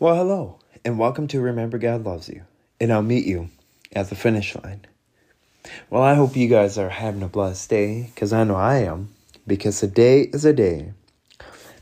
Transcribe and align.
Well, 0.00 0.16
hello, 0.16 0.58
and 0.82 0.98
welcome 0.98 1.28
to 1.28 1.42
Remember 1.42 1.76
God 1.76 2.06
Loves 2.06 2.30
You, 2.30 2.44
and 2.80 2.90
I'll 2.90 3.02
meet 3.02 3.26
you 3.26 3.50
at 3.92 4.08
the 4.08 4.14
finish 4.14 4.54
line. 4.54 4.86
Well, 5.90 6.02
I 6.02 6.14
hope 6.14 6.36
you 6.36 6.48
guys 6.48 6.78
are 6.78 6.88
having 6.88 7.22
a 7.22 7.28
blessed 7.28 7.68
day, 7.68 8.10
because 8.14 8.32
I 8.32 8.44
know 8.44 8.54
I 8.54 8.76
am, 8.76 9.10
because 9.46 9.78
today 9.78 10.22
is 10.22 10.46
a 10.46 10.54
day 10.54 10.94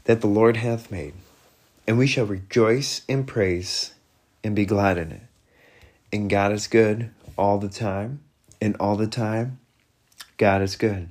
that 0.03 0.21
the 0.21 0.27
Lord 0.27 0.57
hath 0.57 0.91
made, 0.91 1.15
and 1.87 1.97
we 1.97 2.09
shall 2.09 2.27
rejoice 2.27 3.03
and 3.09 3.25
praise 3.25 3.95
and 4.43 4.57
be 4.57 4.67
glad 4.67 4.99
in 4.99 5.13
it. 5.13 5.23
And 6.13 6.29
God 6.29 6.51
is 6.51 6.67
good 6.67 7.11
all 7.37 7.59
the 7.59 7.69
time, 7.69 8.19
and 8.61 8.75
all 8.81 8.97
the 8.97 9.07
time, 9.07 9.61
God 10.39 10.61
is 10.61 10.75
good. 10.75 11.09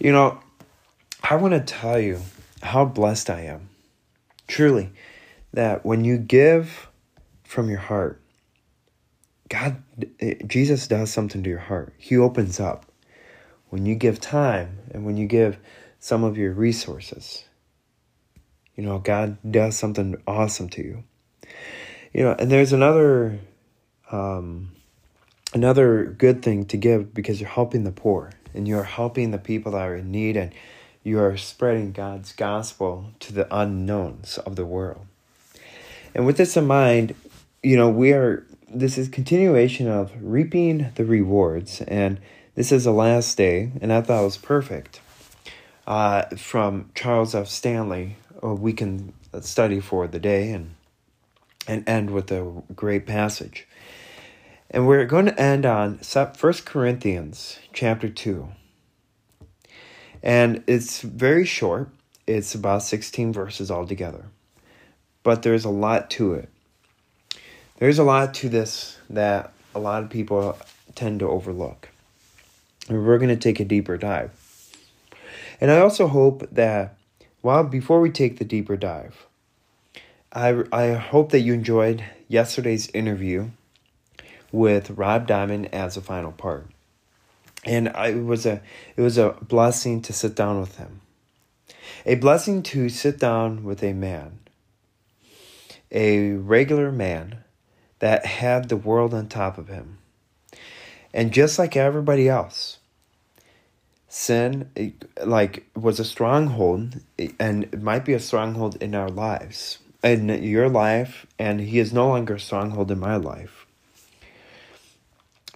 You 0.00 0.10
know, 0.10 0.40
I 1.22 1.36
want 1.36 1.54
to 1.54 1.60
tell 1.60 2.00
you 2.00 2.22
how 2.60 2.86
blessed 2.86 3.30
I 3.30 3.42
am. 3.42 3.68
Truly 4.48 4.90
that 5.52 5.84
when 5.84 6.04
you 6.04 6.18
give 6.18 6.88
from 7.44 7.68
your 7.68 7.80
heart, 7.80 8.20
God, 9.48 9.82
Jesus 10.46 10.86
does 10.86 11.10
something 11.10 11.42
to 11.42 11.50
your 11.50 11.58
heart. 11.58 11.92
He 11.98 12.16
opens 12.16 12.60
up. 12.60 12.86
When 13.68 13.86
you 13.86 13.94
give 13.94 14.20
time 14.20 14.78
and 14.90 15.04
when 15.04 15.16
you 15.16 15.26
give 15.26 15.58
some 15.98 16.24
of 16.24 16.36
your 16.36 16.52
resources, 16.52 17.44
you 18.74 18.84
know, 18.84 18.98
God 18.98 19.38
does 19.48 19.76
something 19.76 20.20
awesome 20.26 20.68
to 20.70 20.82
you. 20.82 21.04
You 22.12 22.24
know, 22.24 22.34
and 22.38 22.50
there's 22.50 22.72
another, 22.72 23.38
um, 24.10 24.72
another 25.52 26.04
good 26.04 26.42
thing 26.42 26.64
to 26.66 26.76
give 26.76 27.14
because 27.14 27.40
you're 27.40 27.50
helping 27.50 27.84
the 27.84 27.92
poor 27.92 28.32
and 28.54 28.66
you're 28.66 28.84
helping 28.84 29.30
the 29.30 29.38
people 29.38 29.72
that 29.72 29.82
are 29.82 29.96
in 29.96 30.10
need 30.10 30.36
and 30.36 30.52
you 31.02 31.20
are 31.20 31.36
spreading 31.36 31.92
God's 31.92 32.32
gospel 32.32 33.12
to 33.20 33.32
the 33.32 33.46
unknowns 33.54 34.38
of 34.38 34.56
the 34.56 34.66
world. 34.66 35.06
And 36.14 36.26
with 36.26 36.36
this 36.36 36.56
in 36.56 36.66
mind, 36.66 37.14
you 37.62 37.76
know, 37.76 37.88
we 37.88 38.12
are 38.12 38.44
this 38.72 38.96
is 38.96 39.08
continuation 39.08 39.88
of 39.88 40.12
reaping 40.20 40.90
the 40.94 41.04
rewards 41.04 41.80
and 41.82 42.20
this 42.54 42.70
is 42.70 42.84
the 42.84 42.92
last 42.92 43.36
day 43.36 43.72
and 43.80 43.92
I 43.92 44.00
thought 44.00 44.22
it 44.22 44.24
was 44.24 44.36
perfect. 44.36 45.00
Uh, 45.86 46.22
from 46.36 46.90
Charles 46.94 47.34
F. 47.34 47.48
Stanley, 47.48 48.16
we 48.42 48.72
can 48.72 49.12
study 49.40 49.80
for 49.80 50.06
the 50.06 50.20
day 50.20 50.52
and 50.52 50.74
and 51.66 51.88
end 51.88 52.10
with 52.10 52.30
a 52.32 52.62
great 52.74 53.06
passage. 53.06 53.66
And 54.70 54.86
we're 54.86 55.04
going 55.04 55.26
to 55.26 55.40
end 55.40 55.66
on 55.66 55.98
1 55.98 56.52
Corinthians 56.64 57.58
chapter 57.72 58.08
2. 58.08 58.48
And 60.22 60.62
it's 60.66 61.00
very 61.00 61.44
short. 61.44 61.90
It's 62.26 62.54
about 62.54 62.82
16 62.82 63.32
verses 63.32 63.70
altogether 63.70 64.26
but 65.22 65.42
there's 65.42 65.64
a 65.64 65.70
lot 65.70 66.10
to 66.10 66.34
it. 66.34 66.48
There's 67.78 67.98
a 67.98 68.04
lot 68.04 68.34
to 68.34 68.48
this 68.48 68.98
that 69.08 69.52
a 69.74 69.78
lot 69.78 70.02
of 70.02 70.10
people 70.10 70.58
tend 70.94 71.20
to 71.20 71.28
overlook. 71.28 71.88
And 72.88 73.06
we're 73.06 73.18
going 73.18 73.28
to 73.30 73.36
take 73.36 73.60
a 73.60 73.64
deeper 73.64 73.96
dive. 73.96 74.30
And 75.60 75.70
I 75.70 75.80
also 75.80 76.08
hope 76.08 76.48
that 76.50 76.96
while 77.40 77.64
before 77.64 78.00
we 78.00 78.10
take 78.10 78.38
the 78.38 78.44
deeper 78.44 78.76
dive, 78.76 79.26
I, 80.32 80.64
I 80.72 80.92
hope 80.92 81.32
that 81.32 81.40
you 81.40 81.54
enjoyed 81.54 82.04
yesterday's 82.28 82.88
interview 82.90 83.50
with 84.52 84.90
Rob 84.90 85.26
Diamond 85.26 85.72
as 85.74 85.96
a 85.96 86.00
final 86.02 86.32
part. 86.32 86.66
And 87.64 87.88
I, 87.90 88.08
it 88.08 88.24
was 88.24 88.46
a 88.46 88.62
it 88.96 89.02
was 89.02 89.18
a 89.18 89.36
blessing 89.42 90.00
to 90.02 90.12
sit 90.12 90.34
down 90.34 90.60
with 90.60 90.78
him. 90.78 91.02
A 92.06 92.14
blessing 92.14 92.62
to 92.64 92.88
sit 92.88 93.18
down 93.18 93.64
with 93.64 93.82
a 93.82 93.92
man 93.92 94.38
a 95.90 96.32
regular 96.32 96.92
man 96.92 97.38
that 97.98 98.26
had 98.26 98.68
the 98.68 98.76
world 98.76 99.14
on 99.14 99.28
top 99.28 99.58
of 99.58 99.68
him. 99.68 99.98
And 101.12 101.32
just 101.32 101.58
like 101.58 101.76
everybody 101.76 102.28
else, 102.28 102.78
sin 104.08 104.68
like 105.24 105.66
was 105.76 106.00
a 106.00 106.04
stronghold 106.04 107.00
and 107.38 107.64
it 107.64 107.80
might 107.80 108.04
be 108.04 108.12
a 108.12 108.20
stronghold 108.20 108.76
in 108.82 108.94
our 108.94 109.08
lives 109.08 109.78
in 110.02 110.28
your 110.42 110.68
life 110.68 111.26
and 111.38 111.60
he 111.60 111.78
is 111.78 111.92
no 111.92 112.08
longer 112.08 112.34
a 112.34 112.40
stronghold 112.40 112.90
in 112.90 112.98
my 112.98 113.16
life. 113.16 113.66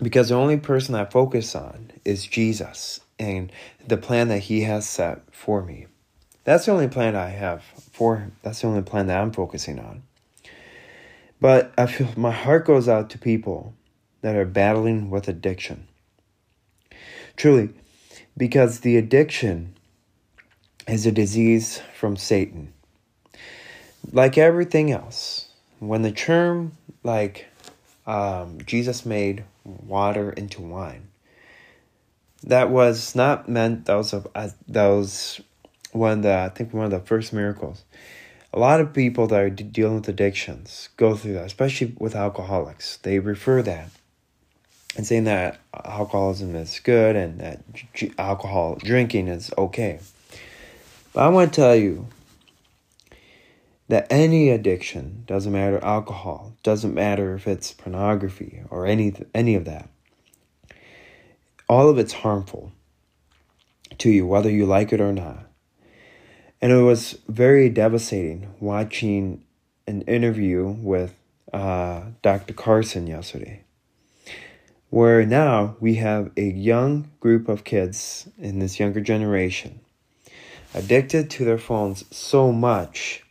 Because 0.03 0.29
the 0.29 0.35
only 0.35 0.57
person 0.57 0.95
i 0.95 1.05
focus 1.05 1.55
on 1.55 1.91
is 2.05 2.27
jesus 2.27 3.01
and 3.19 3.51
the 3.87 3.97
plan 3.97 4.29
that 4.29 4.41
he 4.41 4.63
has 4.63 4.89
set 4.89 5.23
for 5.33 5.63
me. 5.63 5.87
That's 6.45 6.67
the 6.67 6.73
only 6.73 6.89
plan 6.89 7.17
i 7.17 7.29
have 7.29 7.63
for 7.93 8.17
him. 8.17 8.33
That's 8.43 8.61
the 8.61 8.67
only 8.67 8.83
plan 8.83 9.07
that 9.07 9.21
i'm 9.21 9.33
focusing 9.33 9.79
on 9.79 10.03
but 11.41 11.73
I 11.77 11.87
feel 11.87 12.09
my 12.17 12.31
heart 12.31 12.67
goes 12.67 12.89
out 12.89 13.11
to 13.11 13.19
people 13.19 13.75
that 14.23 14.37
are 14.37 14.47
battling 14.47 15.11
with 15.11 15.29
addiction. 15.29 15.87
Truly, 17.37 17.71
because 18.37 18.81
the 18.81 18.97
addiction 18.97 19.75
is 20.87 21.07
a 21.07 21.13
disease 21.13 21.81
from 21.95 22.17
Satan. 22.17 22.73
Like 24.13 24.39
everything 24.39 24.91
else, 24.91 25.49
when 25.79 26.03
the 26.03 26.13
term, 26.13 26.73
like 27.03 27.47
um, 28.07 28.59
Jesus 28.65 29.05
made 29.05 29.45
water 29.65 30.31
into 30.31 30.63
wine, 30.63 31.09
that 32.43 32.71
was 32.71 33.15
not 33.15 33.49
meant, 33.49 33.87
that 33.87 33.95
was, 33.95 34.13
a, 34.13 34.25
that 34.69 34.89
was 34.89 35.41
one 35.93 36.19
of 36.19 36.23
the, 36.23 36.35
I 36.35 36.49
think 36.51 36.75
one 36.75 36.85
of 36.85 36.91
the 36.91 37.01
first 37.01 37.33
miracles 37.33 37.85
a 38.55 38.59
lot 38.61 38.81
of 38.81 38.93
people 38.93 39.27
that 39.27 39.41
are 39.41 39.51
dealing 39.51 39.97
with 39.97 40.09
addictions 40.09 40.89
go 40.97 41.17
through 41.17 41.33
that, 41.33 41.47
especially 41.47 41.93
with 41.99 42.15
alcoholics. 42.15 42.99
They 42.99 43.19
refer 43.19 43.63
that 43.63 43.91
and 44.97 45.05
saying 45.05 45.25
that 45.25 45.59
alcoholism 45.85 46.55
is 46.55 46.79
good 46.79 47.17
and 47.17 47.41
that 47.41 47.65
alcohol 48.17 48.77
drinking 48.77 49.27
is 49.27 49.53
okay. 49.59 49.99
But 51.13 51.25
I 51.25 51.29
want 51.31 51.53
to 51.53 51.61
tell 51.61 51.75
you 51.75 52.07
that 53.89 54.07
any 54.09 54.51
addiction 54.51 55.25
doesn't 55.27 55.53
matter 55.53 55.83
alcohol 55.83 56.55
doesn't 56.63 56.95
matter 56.95 57.35
if 57.35 57.49
it's 57.49 57.73
pornography 57.73 58.63
or 58.71 58.87
any 58.87 59.13
any 59.35 59.55
of 59.55 59.67
that 59.67 59.91
all 61.69 61.91
of 61.91 61.99
it's 61.99 62.15
harmful 62.15 62.73
to 63.99 64.11
you 64.11 64.27
whether 64.27 64.51
you 64.51 64.65
like 64.65 64.93
it 64.93 65.01
or 65.01 65.13
not 65.13 65.47
and 66.65 66.73
it 66.73 66.81
was 66.81 67.19
very 67.29 67.69
devastating 67.69 68.49
watching 68.59 69.45
an 69.87 70.01
interview 70.03 70.65
with 70.65 71.15
uh, 71.53 72.01
Dr. 72.23 72.55
Carson 72.55 73.07
yesterday, 73.07 73.63
where 74.89 75.27
now 75.27 75.77
we 75.79 75.97
have 75.97 76.31
a 76.39 76.47
young 76.47 77.11
group 77.21 77.51
of 77.51 77.65
kids 77.65 78.27
in 78.39 78.61
this 78.61 78.81
younger 78.81 79.03
generation 79.03 79.81
addicted 80.73 81.29
to 81.33 81.45
their 81.45 81.59
phones 81.59 82.03
so 82.17 82.51
much 82.51 83.23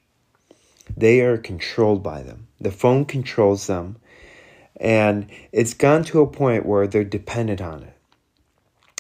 they 0.96 1.22
are 1.22 1.40
controlled 1.40 2.04
by 2.04 2.22
them. 2.22 2.46
The 2.62 2.72
phone 2.72 3.04
controls 3.04 3.66
them, 3.66 3.96
and 4.80 5.26
it's 5.52 5.74
gone 5.74 6.04
to 6.04 6.22
a 6.22 6.28
point 6.28 6.68
where 6.68 6.86
they're 6.86 7.04
dependent 7.04 7.62
on 7.62 7.82
it. 7.82 7.93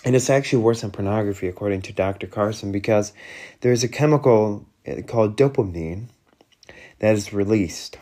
And 0.05 0.15
it's 0.15 0.29
actually 0.29 0.63
worse 0.63 0.81
than 0.81 0.91
pornography, 0.91 1.47
according 1.47 1.83
to 1.83 1.93
Dr. 1.93 2.27
Carson, 2.27 2.71
because 2.71 3.13
there's 3.61 3.83
a 3.83 3.87
chemical 3.87 4.65
eh, 4.85 5.01
called 5.01 5.37
dopamine 5.37 6.07
that 6.99 7.15
is 7.15 7.31
released. 7.31 7.97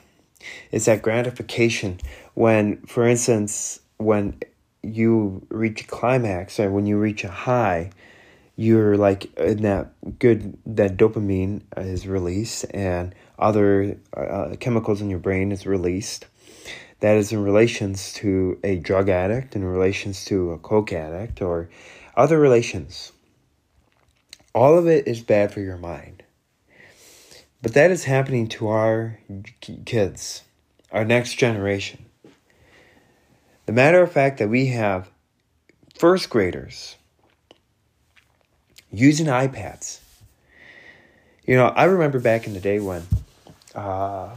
It's 0.72 0.86
that 0.86 1.02
gratification 1.02 2.00
when, 2.34 2.82
for 2.88 3.08
instance, 3.08 3.80
when 3.98 4.40
you 4.82 5.46
reach 5.50 5.82
a 5.82 5.88
climax 5.88 6.60
or 6.60 6.72
when 6.72 6.88
you 6.88 6.98
reach 6.98 7.24
a 7.24 7.30
high, 7.30 7.92
you're 8.56 8.98
like 8.98 9.34
in 9.38 9.62
that 9.62 9.94
good, 10.20 10.58
that 10.66 10.98
dopamine 10.98 11.62
is 11.78 12.08
released 12.08 12.66
and 12.72 13.14
other 13.38 13.98
uh, 14.16 14.56
chemicals 14.60 15.02
in 15.02 15.10
your 15.10 15.20
brain 15.20 15.52
is 15.52 15.66
released 15.66 16.26
that 17.02 17.18
is 17.18 17.32
in 17.32 17.44
relations 17.44 18.14
to 18.14 18.60
a 18.64 18.78
drug 18.78 19.10
addict, 19.10 19.56
in 19.56 19.66
relations 19.66 20.24
to 20.26 20.52
a 20.52 20.58
coke 20.58 20.94
addict, 20.94 21.42
or 21.42 21.70
other 22.16 22.40
relations. 22.40 23.12
All 24.54 24.78
of 24.78 24.88
it 24.88 25.08
is 25.08 25.22
bad 25.22 25.52
for 25.52 25.60
your 25.62 25.78
mind. 25.78 26.24
But 27.62 27.74
that 27.74 27.92
is 27.92 28.06
happening 28.06 28.48
to 28.50 28.70
our 28.70 29.20
kids, 29.86 30.44
our 30.92 31.06
next 31.06 31.36
generation. 31.36 32.06
The 33.66 33.74
matter 33.74 34.02
of 34.02 34.12
fact 34.12 34.40
that 34.40 34.50
we 34.50 34.68
have 34.68 35.10
first 35.98 36.30
graders 36.30 36.98
using 38.92 39.28
iPads. 39.28 40.00
You 41.46 41.56
know, 41.56 41.68
I 41.68 41.86
remember 41.86 42.20
back 42.20 42.46
in 42.46 42.54
the 42.54 42.60
day 42.60 42.80
when, 42.80 43.04
uh, 43.74 44.36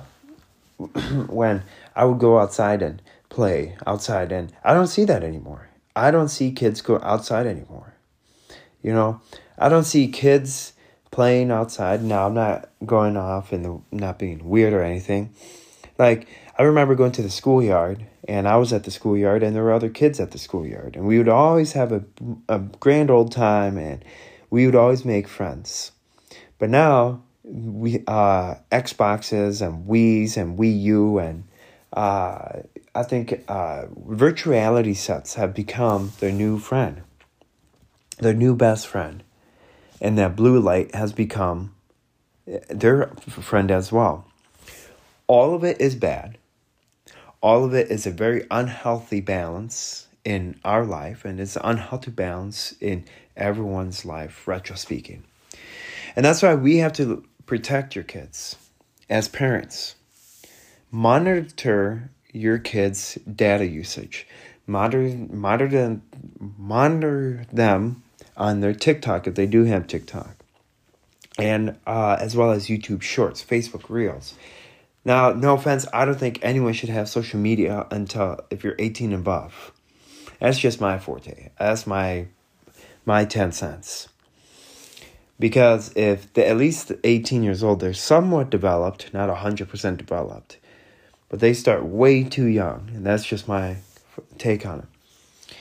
when 1.28 1.62
I 1.96 2.04
would 2.04 2.18
go 2.18 2.38
outside 2.38 2.82
and 2.82 3.00
play 3.28 3.76
outside, 3.86 4.32
and 4.32 4.52
I 4.62 4.74
don't 4.74 4.86
see 4.86 5.04
that 5.04 5.22
anymore. 5.22 5.68
I 5.96 6.10
don't 6.10 6.28
see 6.28 6.50
kids 6.50 6.80
go 6.80 7.00
outside 7.02 7.46
anymore. 7.46 7.94
You 8.82 8.92
know, 8.92 9.20
I 9.58 9.68
don't 9.68 9.84
see 9.84 10.08
kids 10.08 10.72
playing 11.14 11.52
outside. 11.52 12.02
Now 12.02 12.26
I'm 12.26 12.34
not 12.34 12.68
going 12.84 13.16
off 13.16 13.52
and 13.52 13.82
not 13.92 14.18
being 14.18 14.48
weird 14.48 14.72
or 14.72 14.82
anything. 14.82 15.32
Like 15.96 16.26
I 16.58 16.64
remember 16.64 16.96
going 16.96 17.12
to 17.12 17.22
the 17.22 17.30
schoolyard 17.30 18.04
and 18.26 18.48
I 18.48 18.56
was 18.56 18.72
at 18.72 18.82
the 18.82 18.90
schoolyard 18.90 19.44
and 19.44 19.54
there 19.54 19.62
were 19.62 19.72
other 19.72 19.88
kids 19.88 20.18
at 20.18 20.32
the 20.32 20.38
schoolyard 20.38 20.96
and 20.96 21.06
we 21.06 21.18
would 21.18 21.28
always 21.28 21.72
have 21.72 21.92
a 21.92 22.02
a 22.48 22.58
grand 22.58 23.10
old 23.10 23.30
time 23.30 23.78
and 23.78 24.04
we 24.50 24.66
would 24.66 24.74
always 24.74 25.04
make 25.04 25.28
friends. 25.28 25.92
But 26.58 26.70
now 26.70 27.22
we 27.44 28.02
uh 28.08 28.56
Xboxes 28.72 29.64
and 29.64 29.86
Wii's 29.86 30.36
and 30.36 30.58
Wii 30.58 30.82
U 30.82 31.18
and 31.18 31.44
uh 31.94 32.60
I 32.94 33.02
think 33.02 33.44
uh 33.48 33.86
virtual 33.96 34.52
reality 34.52 34.94
sets 34.94 35.34
have 35.34 35.54
become 35.54 36.12
their 36.20 36.32
new 36.32 36.58
friend. 36.58 37.02
Their 38.18 38.34
new 38.34 38.54
best 38.54 38.86
friend 38.86 39.22
and 40.00 40.18
that 40.18 40.36
blue 40.36 40.60
light 40.60 40.94
has 40.94 41.12
become 41.12 41.74
their 42.68 43.06
friend 43.28 43.70
as 43.70 43.90
well. 43.90 44.26
All 45.26 45.54
of 45.54 45.64
it 45.64 45.80
is 45.80 45.94
bad. 45.94 46.36
All 47.40 47.64
of 47.64 47.74
it 47.74 47.90
is 47.90 48.06
a 48.06 48.10
very 48.10 48.46
unhealthy 48.50 49.20
balance 49.20 50.06
in 50.24 50.60
our 50.64 50.84
life, 50.84 51.24
and 51.24 51.40
it's 51.40 51.56
an 51.56 51.62
unhealthy 51.64 52.10
balance 52.10 52.74
in 52.80 53.04
everyone's 53.36 54.04
life, 54.04 54.46
retro 54.46 54.76
speaking. 54.76 55.24
And 56.16 56.24
that's 56.24 56.42
why 56.42 56.54
we 56.54 56.78
have 56.78 56.92
to 56.94 57.24
protect 57.46 57.94
your 57.94 58.04
kids 58.04 58.56
as 59.08 59.28
parents. 59.28 59.94
Monitor 60.94 62.08
your 62.32 62.56
kids' 62.58 63.18
data 63.26 63.66
usage. 63.66 64.28
Monitor, 64.64 65.98
monitor, 66.38 67.44
them, 67.52 68.04
on 68.36 68.60
their 68.60 68.72
TikTok 68.72 69.26
if 69.26 69.34
they 69.34 69.46
do 69.46 69.64
have 69.64 69.88
TikTok, 69.88 70.36
and 71.36 71.76
uh, 71.84 72.16
as 72.20 72.36
well 72.36 72.52
as 72.52 72.68
YouTube 72.68 73.02
Shorts, 73.02 73.42
Facebook 73.42 73.90
Reels. 73.90 74.34
Now, 75.04 75.32
no 75.32 75.54
offense, 75.54 75.84
I 75.92 76.04
don't 76.04 76.16
think 76.16 76.38
anyone 76.42 76.74
should 76.74 76.90
have 76.90 77.08
social 77.08 77.40
media 77.40 77.88
until 77.90 78.38
if 78.50 78.62
you're 78.62 78.76
18 78.78 79.12
and 79.12 79.20
above. 79.20 79.72
That's 80.38 80.60
just 80.60 80.80
my 80.80 81.00
forte. 81.00 81.50
That's 81.58 81.88
my 81.88 82.28
my 83.04 83.24
10 83.24 83.50
cents. 83.50 84.08
Because 85.40 85.92
if 85.96 86.32
they're 86.34 86.50
at 86.50 86.56
least 86.56 86.92
18 87.02 87.42
years 87.42 87.64
old, 87.64 87.80
they're 87.80 87.94
somewhat 87.94 88.48
developed, 88.48 89.12
not 89.12 89.28
100% 89.28 89.96
developed. 89.96 90.58
But 91.28 91.40
they 91.40 91.54
start 91.54 91.84
way 91.84 92.22
too 92.22 92.46
young, 92.46 92.90
and 92.94 93.04
that's 93.04 93.24
just 93.24 93.48
my 93.48 93.78
take 94.38 94.64
on 94.66 94.80
it. 94.80 95.56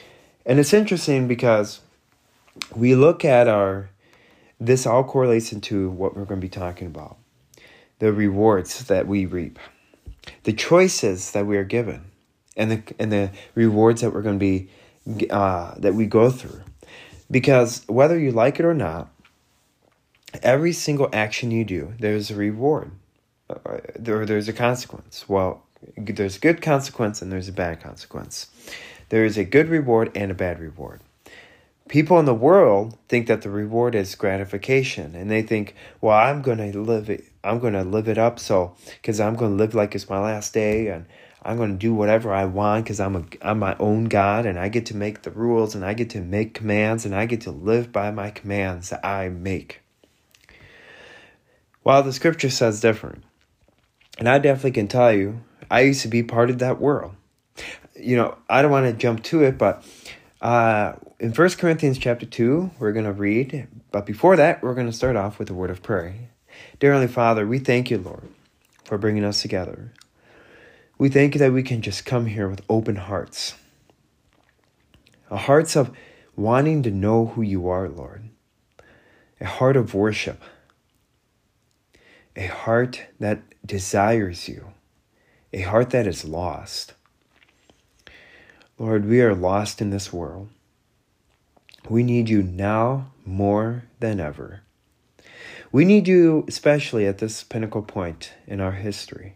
And 0.46 0.60
it's 0.60 0.74
interesting 0.74 1.28
because 1.28 1.80
we 2.76 2.96
look 2.96 3.26
at 3.26 3.48
our 3.48 3.90
this 4.60 4.86
all 4.86 5.04
correlates 5.04 5.52
into 5.52 5.90
what 5.90 6.16
we're 6.16 6.26
going 6.26 6.40
to 6.40 6.46
be 6.46 6.50
talking 6.50 6.88
about. 6.88 7.18
The 8.00 8.14
rewards 8.14 8.86
that 8.86 9.08
we 9.08 9.26
reap. 9.26 9.60
The 10.44 10.54
choices 10.54 11.32
that 11.32 11.46
we 11.46 11.58
are 11.58 11.64
given. 11.64 12.06
And 12.56 12.72
the 12.72 12.84
and 13.00 13.12
the 13.12 13.32
rewards 13.56 14.02
that 14.02 14.14
we're 14.14 14.22
going 14.22 14.40
to 14.40 14.46
be 14.46 15.30
uh, 15.30 15.76
that 15.78 15.96
we 15.96 16.06
go 16.06 16.30
through. 16.30 16.62
Because 17.32 17.84
whether 17.88 18.20
you 18.20 18.32
like 18.32 18.60
it 18.60 18.66
or 18.66 18.74
not 18.74 19.10
every 20.42 20.74
single 20.74 21.10
action 21.14 21.52
you 21.52 21.64
do 21.64 21.94
there's 22.00 22.32
a 22.32 22.36
reward 22.36 22.92
uh, 23.66 23.78
there, 23.96 24.26
there's 24.26 24.48
a 24.48 24.54
consequence. 24.54 25.28
Well 25.28 25.64
there's 25.98 26.38
a 26.38 26.40
good 26.40 26.62
consequence 26.62 27.22
and 27.22 27.32
there's 27.32 27.50
a 27.50 27.54
bad 27.54 27.82
consequence. 27.82 28.48
There 29.10 29.26
is 29.26 29.38
a 29.38 29.44
good 29.44 29.70
reward 29.70 30.12
and 30.16 30.32
a 30.32 30.36
bad 30.36 30.60
reward. 30.60 31.02
People 31.90 32.18
in 32.20 32.26
the 32.26 32.34
world 32.34 32.98
think 33.10 33.28
that 33.28 33.42
the 33.42 33.50
reward 33.50 33.94
is 33.94 34.16
gratification 34.16 35.16
and 35.16 35.30
they 35.30 35.42
think 35.42 35.76
well 36.00 36.18
i'm 36.18 36.42
going 36.42 36.58
to 36.58 36.80
live 36.80 37.10
it 37.10 37.26
i'm 37.44 37.60
to 37.60 37.84
live 37.84 38.08
it 38.08 38.18
up 38.18 38.40
so 38.40 38.74
because 39.02 39.20
i'm 39.20 39.36
going 39.36 39.52
to 39.52 39.58
live 39.58 39.76
like 39.76 39.94
it's 39.94 40.10
my 40.10 40.18
last 40.18 40.54
day 40.54 40.88
and 40.88 41.06
i'm 41.44 41.58
going 41.58 41.74
to 41.74 41.78
do 41.78 41.94
whatever 41.94 42.34
i 42.34 42.46
want 42.46 42.86
because 42.86 43.02
i'm 43.02 43.18
a 43.18 43.24
i'm 43.42 43.60
my 43.60 43.76
own 43.80 44.06
god 44.06 44.46
and 44.46 44.58
i 44.58 44.70
get 44.70 44.86
to 44.86 44.96
make 44.96 45.24
the 45.24 45.32
rules 45.32 45.76
and 45.76 45.84
i 45.84 45.94
get 45.94 46.10
to 46.10 46.22
make 46.22 46.54
commands 46.54 47.06
and 47.06 47.14
i 47.14 47.26
get 47.26 47.42
to 47.42 47.52
live 47.52 47.92
by 47.92 48.10
my 48.10 48.32
commands 48.32 48.90
that 48.90 49.06
i 49.06 49.28
make. 49.28 49.82
While 51.84 52.02
the 52.02 52.14
scripture 52.14 52.50
says 52.50 52.80
different 52.80 53.26
and 54.18 54.28
i 54.28 54.38
definitely 54.38 54.72
can 54.72 54.88
tell 54.88 55.12
you 55.12 55.42
i 55.70 55.82
used 55.82 56.02
to 56.02 56.08
be 56.08 56.24
part 56.24 56.50
of 56.50 56.60
that 56.60 56.80
world 56.80 57.14
you 57.96 58.16
know 58.16 58.38
i 58.50 58.62
don't 58.62 58.72
want 58.72 58.86
to 58.86 58.94
jump 58.94 59.24
to 59.24 59.44
it 59.44 59.58
but 59.58 59.84
uh, 60.44 60.98
in 61.22 61.32
1 61.32 61.50
Corinthians 61.52 61.98
chapter 61.98 62.26
2, 62.26 62.72
we're 62.78 62.92
going 62.92 63.06
to 63.06 63.14
read, 63.14 63.66
but 63.92 64.06
before 64.06 64.36
that, 64.36 64.62
we're 64.62 64.74
going 64.74 64.88
to 64.88 64.92
start 64.92 65.16
off 65.16 65.40
with 65.40 65.50
a 65.50 65.54
word 65.54 65.70
of 65.70 65.82
prayer. 65.82 66.14
Dear 66.82 66.92
Heavenly 66.92 67.12
Father, 67.12 67.48
we 67.48 67.60
thank 67.60 67.90
you, 67.90 67.98
Lord, 67.98 68.28
for 68.84 68.98
bringing 68.98 69.24
us 69.24 69.42
together. 69.42 69.94
We 70.98 71.08
thank 71.08 71.34
you 71.34 71.40
that 71.40 71.54
we 71.54 71.64
can 71.64 71.82
just 71.82 72.06
come 72.06 72.26
here 72.26 72.50
with 72.50 72.62
open 72.68 72.98
hearts, 72.98 73.56
a 75.32 75.38
hearts 75.38 75.78
of 75.78 75.96
wanting 76.36 76.84
to 76.84 76.92
know 76.92 77.28
who 77.28 77.42
you 77.42 77.70
are, 77.70 77.88
Lord, 77.88 78.30
a 79.40 79.46
heart 79.46 79.78
of 79.78 79.94
worship, 79.94 80.42
a 82.36 82.48
heart 82.48 83.04
that 83.20 83.42
desires 83.66 84.48
you, 84.48 84.74
a 85.52 85.62
heart 85.62 85.92
that 85.92 86.08
is 86.08 86.26
lost. 86.26 86.94
Lord, 88.80 89.06
we 89.06 89.22
are 89.22 89.36
lost 89.36 89.82
in 89.82 89.92
this 89.92 90.12
world. 90.12 90.50
We 91.90 92.02
need 92.02 92.30
you 92.30 92.42
now 92.42 93.12
more 93.26 93.84
than 94.00 94.20
ever. 94.20 94.62
We 95.72 95.86
need 95.86 96.08
you, 96.08 96.46
especially 96.48 97.06
at 97.06 97.18
this 97.18 97.44
pinnacle 97.44 97.82
point 97.82 98.34
in 98.48 98.62
our 98.62 98.72
history, 98.72 99.36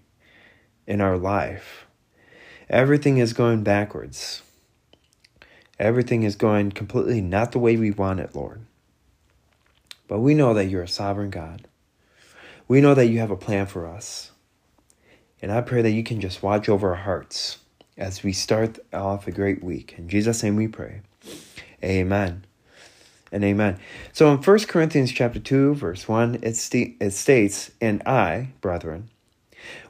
in 0.85 1.01
our 1.01 1.17
life. 1.17 1.85
Everything 2.69 3.17
is 3.17 3.33
going 3.33 3.63
backwards. 3.63 4.41
Everything 5.79 6.23
is 6.23 6.35
going 6.35 6.71
completely 6.71 7.21
not 7.21 7.51
the 7.51 7.59
way 7.59 7.77
we 7.77 7.91
want 7.91 8.19
it, 8.19 8.35
Lord. 8.35 8.61
But 10.07 10.19
we 10.19 10.33
know 10.33 10.53
that 10.53 10.65
you're 10.65 10.83
a 10.83 10.87
sovereign 10.87 11.29
God. 11.29 11.66
We 12.67 12.81
know 12.81 12.93
that 12.93 13.07
you 13.07 13.19
have 13.19 13.31
a 13.31 13.37
plan 13.37 13.65
for 13.65 13.87
us. 13.87 14.31
And 15.41 15.51
I 15.51 15.61
pray 15.61 15.81
that 15.81 15.91
you 15.91 16.03
can 16.03 16.19
just 16.19 16.43
watch 16.43 16.67
over 16.67 16.89
our 16.89 17.03
hearts 17.03 17.59
as 17.97 18.23
we 18.23 18.33
start 18.33 18.79
off 18.93 19.27
a 19.27 19.31
great 19.31 19.63
week. 19.63 19.95
In 19.97 20.09
Jesus' 20.09 20.43
name 20.43 20.55
we 20.55 20.67
pray. 20.67 21.01
Amen. 21.83 22.45
And 23.31 23.43
amen. 23.43 23.79
So 24.13 24.31
in 24.31 24.37
1 24.37 24.59
Corinthians 24.65 25.11
chapter 25.11 25.39
2, 25.39 25.75
verse 25.75 26.07
1, 26.07 26.39
it, 26.41 26.55
st- 26.55 26.97
it 26.99 27.11
states, 27.11 27.71
And 27.81 28.01
I, 28.05 28.49
brethren, 28.61 29.09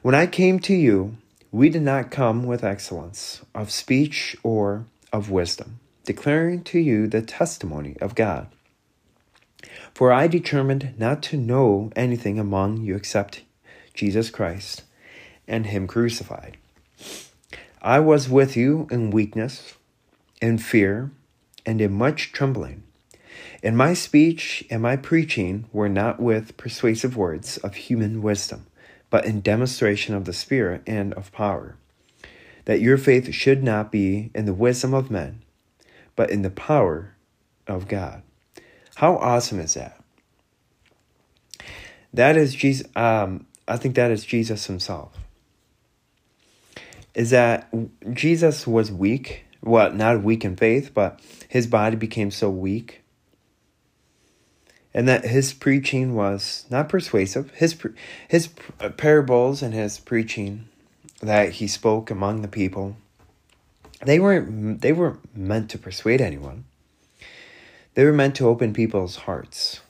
when 0.02 0.14
I 0.14 0.26
came 0.26 0.58
to 0.60 0.74
you, 0.74 1.16
we 1.50 1.68
did 1.68 1.82
not 1.82 2.10
come 2.10 2.44
with 2.44 2.64
excellence 2.64 3.42
of 3.54 3.70
speech 3.70 4.36
or 4.42 4.84
of 5.12 5.30
wisdom, 5.30 5.78
declaring 6.04 6.62
to 6.64 6.78
you 6.78 7.06
the 7.06 7.22
testimony 7.22 7.96
of 8.00 8.14
God. 8.14 8.48
For 9.98 10.12
I 10.12 10.28
determined 10.28 10.94
not 10.96 11.24
to 11.24 11.36
know 11.36 11.90
anything 11.96 12.38
among 12.38 12.82
you 12.82 12.94
except 12.94 13.42
Jesus 13.94 14.30
Christ 14.30 14.84
and 15.48 15.66
Him 15.66 15.88
crucified. 15.88 16.56
I 17.82 17.98
was 17.98 18.28
with 18.28 18.56
you 18.56 18.86
in 18.92 19.10
weakness, 19.10 19.74
in 20.40 20.58
fear, 20.58 21.10
and 21.66 21.80
in 21.80 21.94
much 21.94 22.30
trembling. 22.30 22.84
And 23.60 23.76
my 23.76 23.92
speech 23.92 24.64
and 24.70 24.80
my 24.82 24.94
preaching 24.94 25.64
were 25.72 25.88
not 25.88 26.20
with 26.20 26.56
persuasive 26.56 27.16
words 27.16 27.56
of 27.56 27.74
human 27.74 28.22
wisdom, 28.22 28.66
but 29.10 29.24
in 29.24 29.40
demonstration 29.40 30.14
of 30.14 30.26
the 30.26 30.32
Spirit 30.32 30.82
and 30.86 31.12
of 31.14 31.32
power, 31.32 31.74
that 32.66 32.80
your 32.80 32.98
faith 32.98 33.34
should 33.34 33.64
not 33.64 33.90
be 33.90 34.30
in 34.32 34.44
the 34.44 34.54
wisdom 34.54 34.94
of 34.94 35.10
men, 35.10 35.42
but 36.14 36.30
in 36.30 36.42
the 36.42 36.50
power 36.50 37.16
of 37.66 37.88
God. 37.88 38.22
How 38.98 39.16
awesome 39.16 39.60
is 39.60 39.74
that? 39.74 40.00
That 42.12 42.36
is 42.36 42.52
Jesus. 42.52 42.88
Um, 42.96 43.46
I 43.68 43.76
think 43.76 43.94
that 43.94 44.10
is 44.10 44.24
Jesus 44.24 44.66
Himself. 44.66 45.16
Is 47.14 47.30
that 47.30 47.72
Jesus 48.12 48.66
was 48.66 48.90
weak 48.90 49.44
well, 49.62 49.92
not 49.92 50.24
weak 50.24 50.44
in 50.44 50.56
faith, 50.56 50.92
but 50.94 51.20
his 51.48 51.68
body 51.68 51.94
became 51.94 52.32
so 52.32 52.50
weak. 52.50 53.02
And 54.94 55.06
that 55.06 55.24
his 55.24 55.52
preaching 55.52 56.16
was 56.16 56.64
not 56.68 56.88
persuasive. 56.88 57.50
His 57.52 57.78
his 58.26 58.48
parables 58.96 59.62
and 59.62 59.74
his 59.74 60.00
preaching 60.00 60.68
that 61.22 61.52
he 61.52 61.68
spoke 61.68 62.10
among 62.10 62.42
the 62.42 62.48
people, 62.48 62.96
they 64.04 64.18
weren't 64.18 64.80
they 64.80 64.92
weren't 64.92 65.36
meant 65.36 65.70
to 65.70 65.78
persuade 65.78 66.20
anyone. 66.20 66.64
They 67.98 68.04
were 68.04 68.12
meant 68.12 68.36
to 68.36 68.46
open 68.46 68.74
people's 68.74 69.16
hearts. 69.16 69.80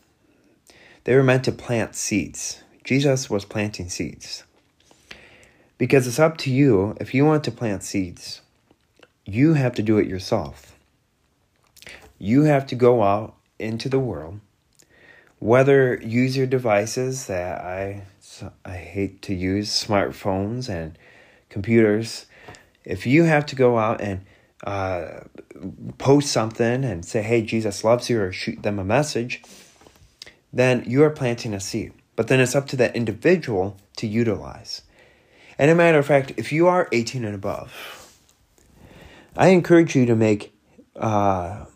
They 1.05 1.15
were 1.15 1.23
meant 1.23 1.45
to 1.45 1.53
plant 1.53 1.95
seeds. 1.95 2.63
Jesus 2.83 3.29
was 3.29 3.45
planting 3.45 3.91
seeds. 3.91 4.45
Because 5.77 6.07
it's 6.07 6.19
up 6.19 6.39
to 6.39 6.51
you 6.51 6.97
if 6.99 7.13
you 7.13 7.27
want 7.27 7.45
to 7.45 7.51
plant 7.51 7.83
seeds 7.83 8.41
you 9.27 9.53
have 9.53 9.75
to 9.75 9.83
do 9.83 9.99
it 9.99 10.07
yourself. 10.07 10.75
You 12.19 12.45
have 12.45 12.67
to 12.69 12.75
go 12.75 13.03
out 13.03 13.35
into 13.59 13.91
the 13.91 13.99
world 13.99 14.41
Whether 15.39 15.97
use 15.97 16.35
your 16.35 16.47
devices 16.47 17.27
that 17.27 17.61
I 17.61 18.05
I 18.65 18.77
hate 18.79 19.21
to 19.21 19.35
use 19.35 19.69
smartphones 19.69 20.71
and 20.71 20.97
computers. 21.51 22.25
If 22.87 23.07
you 23.07 23.25
have 23.25 23.45
to 23.45 23.55
go 23.55 23.77
out 23.77 24.01
and 24.01 24.25
uh, 24.65 25.21
post 25.99 26.31
something 26.33 26.85
and 26.85 27.05
say, 27.05 27.23
"Hey, 27.23 27.43
Jesus 27.43 27.85
loves 27.85 28.11
you," 28.11 28.21
or 28.21 28.33
shoot 28.33 28.63
them 28.63 28.79
a 28.79 28.85
message, 28.85 29.43
then 30.53 30.85
you 30.87 31.03
are 31.05 31.11
planting 31.11 31.55
a 31.55 31.61
seed. 31.61 31.93
But 32.17 32.29
then 32.29 32.41
it's 32.41 32.57
up 32.57 32.67
to 32.69 32.77
that 32.77 32.97
individual 32.97 33.77
to 33.97 34.07
utilize. 34.07 34.83
And 35.59 35.71
a 35.71 35.75
matter 35.75 35.99
of 35.99 36.07
fact, 36.07 36.33
if 36.37 36.53
you 36.53 36.67
are 36.69 36.89
18 36.93 37.25
and 37.25 37.35
above, 37.35 38.19
I 39.37 39.49
encourage 39.49 39.95
you 39.95 40.07
to 40.07 40.17
make 40.17 40.53
uh, 40.97 41.67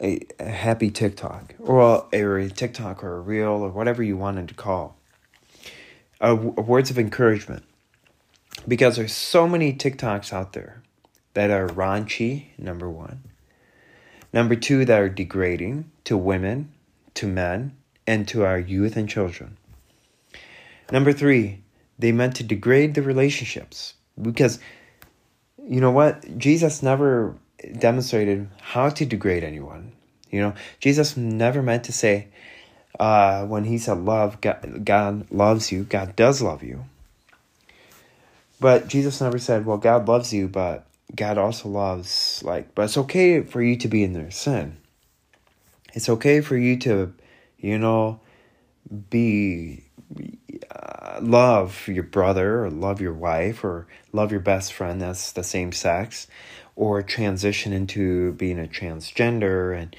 a, 0.00 0.20
a, 0.38 0.44
happy 0.44 0.90
TikTok 0.90 1.54
or 1.58 2.06
a, 2.12 2.44
a, 2.44 2.48
TikTok 2.50 3.02
or 3.02 3.16
a 3.16 3.20
reel 3.20 3.48
or 3.48 3.70
whatever 3.70 4.02
you 4.02 4.16
wanted 4.16 4.48
to 4.48 4.54
call. 4.54 4.96
Uh, 6.20 6.34
words 6.34 6.90
of 6.90 6.98
encouragement. 6.98 7.64
Because 8.66 8.96
there's 8.96 9.14
so 9.14 9.48
many 9.48 9.72
TikToks 9.72 10.32
out 10.32 10.52
there 10.52 10.82
that 11.38 11.52
are 11.52 11.68
raunchy, 11.68 12.46
number 12.58 12.90
one. 12.90 13.22
Number 14.32 14.56
two, 14.56 14.84
that 14.84 15.00
are 15.00 15.08
degrading 15.08 15.88
to 16.02 16.16
women, 16.16 16.72
to 17.14 17.28
men, 17.28 17.76
and 18.08 18.26
to 18.26 18.44
our 18.44 18.58
youth 18.58 18.96
and 18.96 19.08
children. 19.08 19.56
Number 20.90 21.12
three, 21.12 21.62
they 21.96 22.10
meant 22.10 22.34
to 22.36 22.42
degrade 22.42 22.96
the 22.96 23.02
relationships 23.02 23.94
because 24.20 24.58
you 25.62 25.80
know 25.80 25.92
what? 25.92 26.38
Jesus 26.38 26.82
never 26.82 27.36
demonstrated 27.78 28.48
how 28.60 28.88
to 28.88 29.06
degrade 29.06 29.44
anyone. 29.44 29.92
You 30.32 30.40
know, 30.40 30.54
Jesus 30.80 31.16
never 31.16 31.62
meant 31.62 31.84
to 31.84 31.92
say, 31.92 32.26
uh, 32.98 33.46
when 33.46 33.62
he 33.62 33.78
said 33.78 33.98
love, 33.98 34.40
God, 34.40 34.84
God 34.84 35.30
loves 35.30 35.70
you, 35.70 35.84
God 35.84 36.16
does 36.16 36.42
love 36.42 36.64
you. 36.64 36.86
But 38.58 38.88
Jesus 38.88 39.20
never 39.20 39.38
said, 39.38 39.66
well, 39.66 39.78
God 39.78 40.08
loves 40.08 40.32
you, 40.34 40.48
but 40.48 40.84
God 41.14 41.38
also 41.38 41.68
loves, 41.68 42.42
like, 42.44 42.74
but 42.74 42.82
it's 42.82 42.98
okay 42.98 43.42
for 43.42 43.62
you 43.62 43.76
to 43.76 43.88
be 43.88 44.04
in 44.04 44.12
their 44.12 44.30
sin. 44.30 44.76
It's 45.94 46.08
okay 46.08 46.40
for 46.40 46.56
you 46.56 46.76
to, 46.80 47.14
you 47.58 47.78
know, 47.78 48.20
be 49.10 49.84
uh, 50.70 51.18
love 51.20 51.86
your 51.88 52.02
brother 52.02 52.64
or 52.64 52.70
love 52.70 53.00
your 53.00 53.12
wife 53.12 53.64
or 53.64 53.86
love 54.12 54.30
your 54.30 54.40
best 54.40 54.72
friend 54.72 55.00
that's 55.00 55.32
the 55.32 55.42
same 55.42 55.72
sex 55.72 56.26
or 56.76 57.02
transition 57.02 57.72
into 57.72 58.32
being 58.34 58.58
a 58.58 58.66
transgender 58.66 59.76
and 59.76 59.94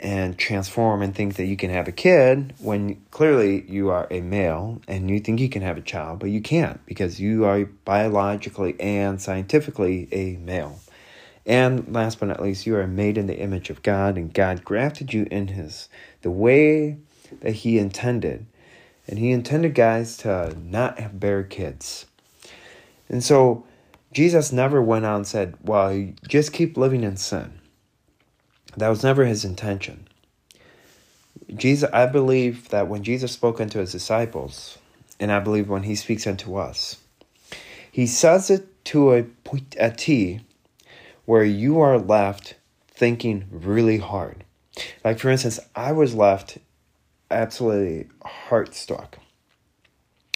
and 0.00 0.38
transform 0.38 1.02
and 1.02 1.14
think 1.14 1.36
that 1.36 1.44
you 1.44 1.56
can 1.56 1.70
have 1.70 1.86
a 1.86 1.92
kid 1.92 2.54
when 2.58 3.00
clearly 3.10 3.62
you 3.70 3.90
are 3.90 4.06
a 4.10 4.20
male 4.20 4.80
and 4.88 5.10
you 5.10 5.20
think 5.20 5.38
you 5.38 5.48
can 5.48 5.62
have 5.62 5.76
a 5.76 5.82
child 5.82 6.18
but 6.18 6.30
you 6.30 6.40
can't 6.40 6.84
because 6.86 7.20
you 7.20 7.44
are 7.44 7.66
biologically 7.84 8.74
and 8.80 9.20
scientifically 9.20 10.08
a 10.10 10.36
male 10.38 10.80
and 11.44 11.92
last 11.92 12.18
but 12.18 12.26
not 12.26 12.42
least 12.42 12.66
you 12.66 12.76
are 12.76 12.86
made 12.86 13.18
in 13.18 13.26
the 13.26 13.38
image 13.38 13.70
of 13.70 13.82
God 13.82 14.16
and 14.16 14.32
God 14.32 14.64
grafted 14.64 15.12
you 15.12 15.26
in 15.30 15.48
his 15.48 15.88
the 16.22 16.30
way 16.30 16.96
that 17.40 17.52
he 17.52 17.78
intended 17.78 18.46
and 19.10 19.18
he 19.18 19.32
intended 19.32 19.74
guys 19.74 20.16
to 20.18 20.56
not 20.62 21.00
have 21.00 21.18
bear 21.18 21.42
kids. 21.42 22.06
And 23.08 23.24
so 23.24 23.64
Jesus 24.12 24.52
never 24.52 24.80
went 24.80 25.04
on 25.04 25.16
and 25.16 25.26
said, 25.26 25.56
Well, 25.64 26.12
just 26.28 26.52
keep 26.52 26.76
living 26.76 27.02
in 27.02 27.16
sin. 27.16 27.59
That 28.76 28.88
was 28.88 29.02
never 29.02 29.24
his 29.24 29.44
intention. 29.44 30.06
Jesus, 31.54 31.90
I 31.92 32.06
believe 32.06 32.68
that 32.68 32.88
when 32.88 33.02
Jesus 33.02 33.32
spoke 33.32 33.60
unto 33.60 33.80
his 33.80 33.92
disciples, 33.92 34.78
and 35.18 35.32
I 35.32 35.40
believe 35.40 35.68
when 35.68 35.82
he 35.82 35.94
speaks 35.94 36.26
unto 36.26 36.56
us, 36.56 36.96
he 37.90 38.06
says 38.06 38.50
it 38.50 38.84
to 38.86 39.14
a, 39.14 39.24
a 39.78 39.90
T 39.90 40.40
where 41.24 41.44
you 41.44 41.80
are 41.80 41.98
left 41.98 42.54
thinking 42.88 43.46
really 43.50 43.98
hard. 43.98 44.44
Like, 45.04 45.18
for 45.18 45.30
instance, 45.30 45.58
I 45.74 45.92
was 45.92 46.14
left 46.14 46.58
absolutely 47.30 48.08
heart 48.24 48.74
struck. 48.74 49.18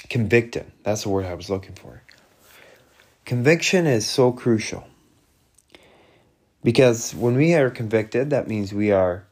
Convicted. 0.08 0.70
That's 0.82 1.04
the 1.04 1.08
word 1.08 1.26
I 1.26 1.34
was 1.34 1.50
looking 1.50 1.74
for. 1.74 2.02
Conviction 3.24 3.86
is 3.86 4.06
so 4.06 4.32
crucial. 4.32 4.86
Because 6.64 7.14
when 7.14 7.36
we 7.36 7.54
are 7.54 7.70
convicted, 7.70 8.30
that 8.30 8.48
means 8.48 8.72
we 8.72 8.90
are 8.90 9.24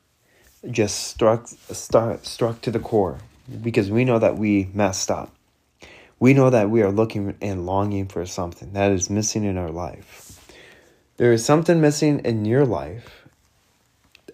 just 0.70 1.08
struck, 1.08 1.48
struck, 1.48 2.24
struck 2.24 2.60
to 2.60 2.70
the 2.70 2.78
core. 2.78 3.18
Because 3.62 3.90
we 3.90 4.04
know 4.04 4.18
that 4.18 4.36
we 4.36 4.68
messed 4.72 5.10
up. 5.10 5.34
We 6.20 6.34
know 6.34 6.50
that 6.50 6.70
we 6.70 6.82
are 6.82 6.92
looking 6.92 7.34
and 7.40 7.66
longing 7.66 8.06
for 8.06 8.24
something 8.26 8.74
that 8.74 8.92
is 8.92 9.10
missing 9.10 9.42
in 9.42 9.58
our 9.58 9.70
life. 9.70 10.40
There 11.16 11.32
is 11.32 11.44
something 11.44 11.80
missing 11.80 12.20
in 12.20 12.44
your 12.44 12.64
life 12.64 13.26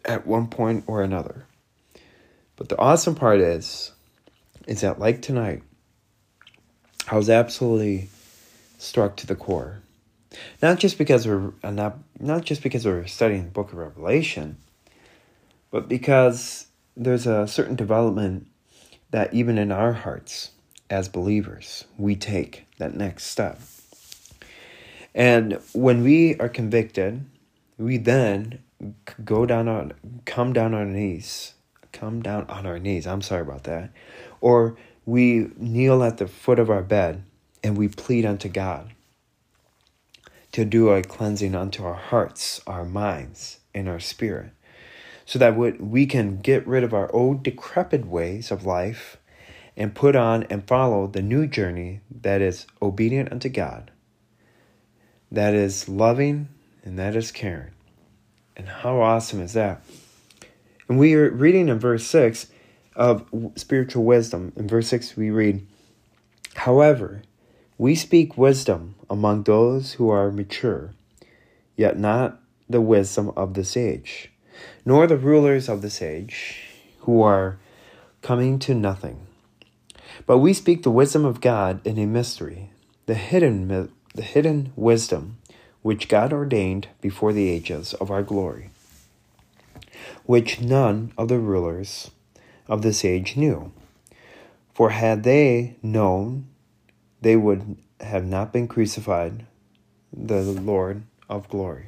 at 0.04 0.26
one 0.26 0.48
point 0.48 0.84
or 0.86 1.02
another. 1.02 1.46
But 2.56 2.68
the 2.68 2.78
awesome 2.78 3.14
part 3.14 3.40
is, 3.40 3.92
is 4.66 4.80
that 4.80 4.98
like 4.98 5.22
tonight, 5.22 5.62
I 7.10 7.16
was 7.16 7.30
absolutely 7.30 8.10
struck 8.78 9.16
to 9.18 9.26
the 9.26 9.36
core. 9.36 9.80
Not 10.60 10.78
just 10.78 10.98
because 10.98 11.26
we're 11.26 11.52
uh, 11.62 11.70
not 11.70 11.98
not 12.18 12.44
just 12.44 12.62
because 12.62 12.84
we're 12.84 13.06
studying 13.06 13.44
the 13.44 13.50
book 13.50 13.72
of 13.72 13.78
Revelation, 13.78 14.58
but 15.70 15.88
because 15.88 16.66
there's 16.96 17.26
a 17.26 17.46
certain 17.46 17.76
development 17.76 18.46
that 19.10 19.32
even 19.32 19.56
in 19.56 19.72
our 19.72 19.92
hearts 19.92 20.50
as 20.90 21.08
believers, 21.08 21.84
we 21.96 22.14
take 22.14 22.66
that 22.78 22.94
next 22.94 23.24
step. 23.24 23.60
And 25.14 25.60
when 25.72 26.02
we 26.02 26.36
are 26.36 26.48
convicted, 26.48 27.24
we 27.78 27.96
then 27.96 28.58
go 29.24 29.46
down 29.46 29.68
on 29.68 29.92
come 30.24 30.52
down 30.52 30.74
on 30.74 30.80
our 30.80 30.86
knees 30.86 31.54
come 31.98 32.22
down 32.22 32.46
on 32.48 32.66
our 32.66 32.78
knees. 32.78 33.06
I'm 33.06 33.22
sorry 33.22 33.42
about 33.42 33.64
that. 33.64 33.90
Or 34.40 34.76
we 35.06 35.50
kneel 35.56 36.02
at 36.02 36.18
the 36.18 36.28
foot 36.28 36.58
of 36.58 36.70
our 36.70 36.82
bed 36.82 37.22
and 37.62 37.76
we 37.76 37.88
plead 37.88 38.24
unto 38.24 38.48
God 38.48 38.90
to 40.58 40.64
do 40.64 40.88
a 40.88 41.04
cleansing 41.04 41.54
unto 41.54 41.84
our 41.84 41.94
hearts, 41.94 42.60
our 42.66 42.84
minds, 42.84 43.60
and 43.72 43.88
our 43.88 44.00
spirit, 44.00 44.50
so 45.24 45.38
that 45.38 45.56
we 45.56 46.04
can 46.04 46.38
get 46.38 46.66
rid 46.66 46.82
of 46.82 46.92
our 46.92 47.08
old 47.14 47.44
decrepit 47.44 48.04
ways 48.04 48.50
of 48.50 48.66
life 48.66 49.18
and 49.76 49.94
put 49.94 50.16
on 50.16 50.42
and 50.50 50.66
follow 50.66 51.06
the 51.06 51.22
new 51.22 51.46
journey 51.46 52.00
that 52.10 52.40
is 52.40 52.66
obedient 52.82 53.30
unto 53.30 53.48
God, 53.48 53.92
that 55.30 55.54
is 55.54 55.88
loving, 55.88 56.48
and 56.82 56.98
that 56.98 57.14
is 57.14 57.30
caring. 57.30 57.70
And 58.56 58.68
how 58.68 59.00
awesome 59.00 59.40
is 59.40 59.52
that? 59.52 59.80
And 60.88 60.98
we 60.98 61.14
are 61.14 61.30
reading 61.30 61.68
in 61.68 61.78
verse 61.78 62.04
6 62.06 62.48
of 62.96 63.28
spiritual 63.54 64.02
wisdom. 64.02 64.52
In 64.56 64.66
verse 64.66 64.88
6, 64.88 65.16
we 65.16 65.30
read, 65.30 65.64
However, 66.56 67.22
we 67.78 67.94
speak 67.94 68.36
wisdom 68.36 68.96
among 69.08 69.44
those 69.44 69.94
who 69.94 70.10
are 70.10 70.30
mature, 70.30 70.92
yet 71.76 71.98
not 71.98 72.40
the 72.68 72.80
wisdom 72.80 73.32
of 73.36 73.54
this 73.54 73.76
age, 73.76 74.30
nor 74.84 75.06
the 75.06 75.16
rulers 75.16 75.68
of 75.68 75.80
this 75.80 76.02
age 76.02 76.64
who 77.00 77.22
are 77.22 77.58
coming 78.20 78.58
to 78.58 78.74
nothing. 78.74 79.20
But 80.26 80.38
we 80.38 80.52
speak 80.52 80.82
the 80.82 80.90
wisdom 80.90 81.24
of 81.24 81.40
God 81.40 81.80
in 81.86 81.98
a 81.98 82.06
mystery, 82.06 82.70
the 83.06 83.14
hidden, 83.14 83.90
the 84.14 84.22
hidden 84.22 84.72
wisdom 84.76 85.38
which 85.80 86.08
God 86.08 86.32
ordained 86.32 86.88
before 87.00 87.32
the 87.32 87.48
ages 87.48 87.94
of 87.94 88.10
our 88.10 88.22
glory 88.22 88.70
which 90.28 90.60
none 90.60 91.10
of 91.16 91.28
the 91.28 91.38
rulers 91.38 92.10
of 92.68 92.82
this 92.82 93.04
age 93.04 93.36
knew. 93.36 93.72
For 94.74 94.90
had 94.90 95.22
they 95.22 95.76
known, 95.82 96.46
they 97.20 97.36
would 97.36 97.76
have 98.00 98.24
not 98.24 98.52
been 98.52 98.68
crucified 98.68 99.46
the 100.12 100.42
Lord 100.42 101.02
of 101.28 101.48
glory. 101.48 101.86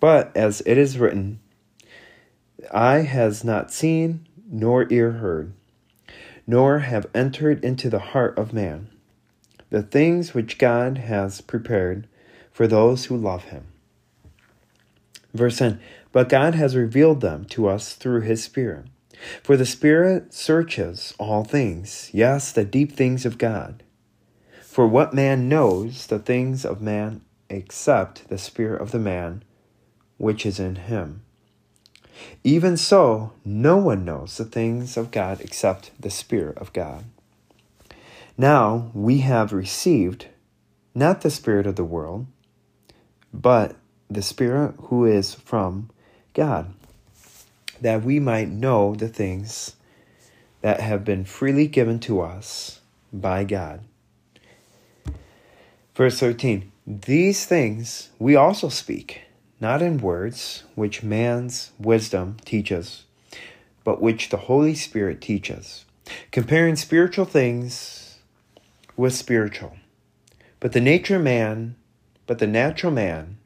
But 0.00 0.36
as 0.36 0.62
it 0.66 0.78
is 0.78 0.98
written, 0.98 1.40
Eye 2.72 3.00
has 3.02 3.44
not 3.44 3.72
seen, 3.72 4.26
nor 4.50 4.90
ear 4.92 5.12
heard, 5.12 5.52
nor 6.46 6.80
have 6.80 7.06
entered 7.14 7.64
into 7.64 7.90
the 7.90 7.98
heart 7.98 8.38
of 8.38 8.52
man 8.52 8.88
the 9.70 9.82
things 9.82 10.34
which 10.34 10.58
God 10.58 10.98
has 10.98 11.40
prepared 11.40 12.06
for 12.52 12.66
those 12.66 13.06
who 13.06 13.16
love 13.16 13.44
him. 13.44 13.66
Verse 15.32 15.58
10 15.58 15.80
but 16.14 16.28
God 16.28 16.54
has 16.54 16.76
revealed 16.76 17.20
them 17.20 17.44
to 17.46 17.66
us 17.66 17.94
through 17.94 18.20
His 18.20 18.42
Spirit. 18.42 18.86
For 19.42 19.56
the 19.56 19.66
Spirit 19.66 20.32
searches 20.32 21.12
all 21.18 21.42
things, 21.42 22.08
yes, 22.12 22.52
the 22.52 22.64
deep 22.64 22.92
things 22.92 23.26
of 23.26 23.36
God. 23.36 23.82
For 24.74 24.88
what 24.88 25.14
man 25.14 25.48
knows 25.48 26.08
the 26.08 26.18
things 26.18 26.64
of 26.64 26.82
man 26.82 27.20
except 27.48 28.28
the 28.28 28.36
Spirit 28.36 28.82
of 28.82 28.90
the 28.90 28.98
man 28.98 29.44
which 30.18 30.44
is 30.44 30.58
in 30.58 30.74
him? 30.74 31.22
Even 32.42 32.76
so, 32.76 33.30
no 33.44 33.76
one 33.76 34.04
knows 34.04 34.36
the 34.36 34.44
things 34.44 34.96
of 34.96 35.12
God 35.12 35.40
except 35.40 35.92
the 36.00 36.10
Spirit 36.10 36.58
of 36.58 36.72
God. 36.72 37.04
Now 38.36 38.90
we 38.94 39.18
have 39.18 39.52
received 39.52 40.26
not 40.92 41.20
the 41.20 41.30
Spirit 41.30 41.68
of 41.68 41.76
the 41.76 41.84
world, 41.84 42.26
but 43.32 43.76
the 44.10 44.22
Spirit 44.22 44.74
who 44.88 45.04
is 45.04 45.34
from 45.34 45.88
God, 46.32 46.74
that 47.80 48.02
we 48.02 48.18
might 48.18 48.48
know 48.48 48.96
the 48.96 49.06
things 49.06 49.76
that 50.62 50.80
have 50.80 51.04
been 51.04 51.24
freely 51.24 51.68
given 51.68 52.00
to 52.00 52.20
us 52.20 52.80
by 53.12 53.44
God. 53.44 53.78
Verse 55.94 56.18
13 56.18 56.72
These 56.84 57.46
things 57.46 58.10
we 58.18 58.34
also 58.34 58.68
speak, 58.68 59.22
not 59.60 59.80
in 59.80 59.98
words 59.98 60.64
which 60.74 61.04
man's 61.04 61.70
wisdom 61.78 62.36
teaches, 62.44 63.04
but 63.84 64.02
which 64.02 64.30
the 64.30 64.48
Holy 64.48 64.74
Spirit 64.74 65.20
teaches, 65.20 65.84
comparing 66.32 66.74
spiritual 66.74 67.24
things 67.24 68.18
with 68.96 69.14
spiritual. 69.14 69.76
But 70.58 70.72
the 70.72 70.80
nature 70.80 71.20
man, 71.20 71.76
but 72.26 72.40
the 72.40 72.48
natural 72.48 72.90
man 72.90 73.38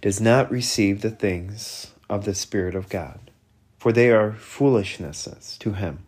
does 0.00 0.18
not 0.18 0.50
receive 0.50 1.02
the 1.02 1.10
things 1.10 1.92
of 2.08 2.24
the 2.24 2.34
Spirit 2.34 2.74
of 2.74 2.88
God, 2.88 3.30
for 3.78 3.92
they 3.92 4.10
are 4.10 4.32
foolishnesses 4.32 5.58
to 5.58 5.74
him. 5.74 6.06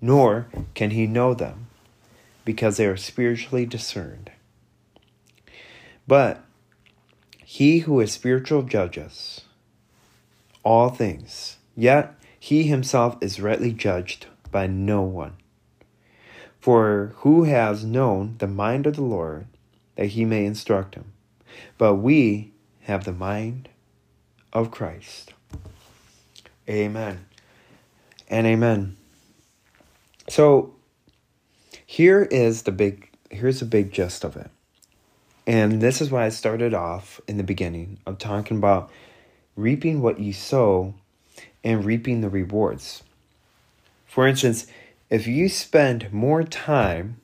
Nor 0.00 0.46
can 0.74 0.90
he 0.90 1.08
know 1.08 1.34
them, 1.34 1.66
because 2.44 2.76
they 2.76 2.86
are 2.86 2.96
spiritually 2.96 3.66
discerned. 3.66 4.30
But 6.06 6.44
he 7.44 7.80
who 7.80 8.00
is 8.00 8.12
spiritual 8.12 8.62
judges 8.62 9.42
all 10.62 10.88
things, 10.88 11.58
yet 11.76 12.14
he 12.38 12.64
himself 12.64 13.16
is 13.20 13.40
rightly 13.40 13.72
judged 13.72 14.26
by 14.50 14.66
no 14.66 15.02
one. 15.02 15.34
For 16.58 17.12
who 17.16 17.44
has 17.44 17.84
known 17.84 18.36
the 18.38 18.46
mind 18.46 18.86
of 18.86 18.96
the 18.96 19.02
Lord 19.02 19.46
that 19.96 20.06
he 20.06 20.24
may 20.24 20.46
instruct 20.46 20.94
him? 20.94 21.12
But 21.76 21.96
we 21.96 22.52
have 22.82 23.04
the 23.04 23.12
mind 23.12 23.68
of 24.52 24.70
Christ. 24.70 25.34
Amen 26.68 27.26
and 28.28 28.46
amen. 28.46 28.96
So 30.28 30.74
here 31.84 32.22
is 32.22 32.62
the 32.62 32.72
big 32.72 33.10
here's 33.30 33.60
the 33.60 33.66
big 33.66 33.92
gist 33.92 34.24
of 34.24 34.36
it. 34.36 34.50
And 35.46 35.80
this 35.80 36.00
is 36.00 36.10
why 36.10 36.24
I 36.24 36.30
started 36.30 36.72
off 36.72 37.20
in 37.28 37.36
the 37.36 37.44
beginning 37.44 37.98
of 38.06 38.18
talking 38.18 38.56
about 38.56 38.90
reaping 39.56 40.00
what 40.00 40.18
you 40.18 40.32
sow 40.32 40.94
and 41.62 41.84
reaping 41.84 42.20
the 42.20 42.30
rewards. 42.30 43.02
For 44.06 44.26
instance, 44.26 44.66
if 45.10 45.26
you 45.26 45.48
spend 45.48 46.12
more 46.12 46.44
time 46.44 47.20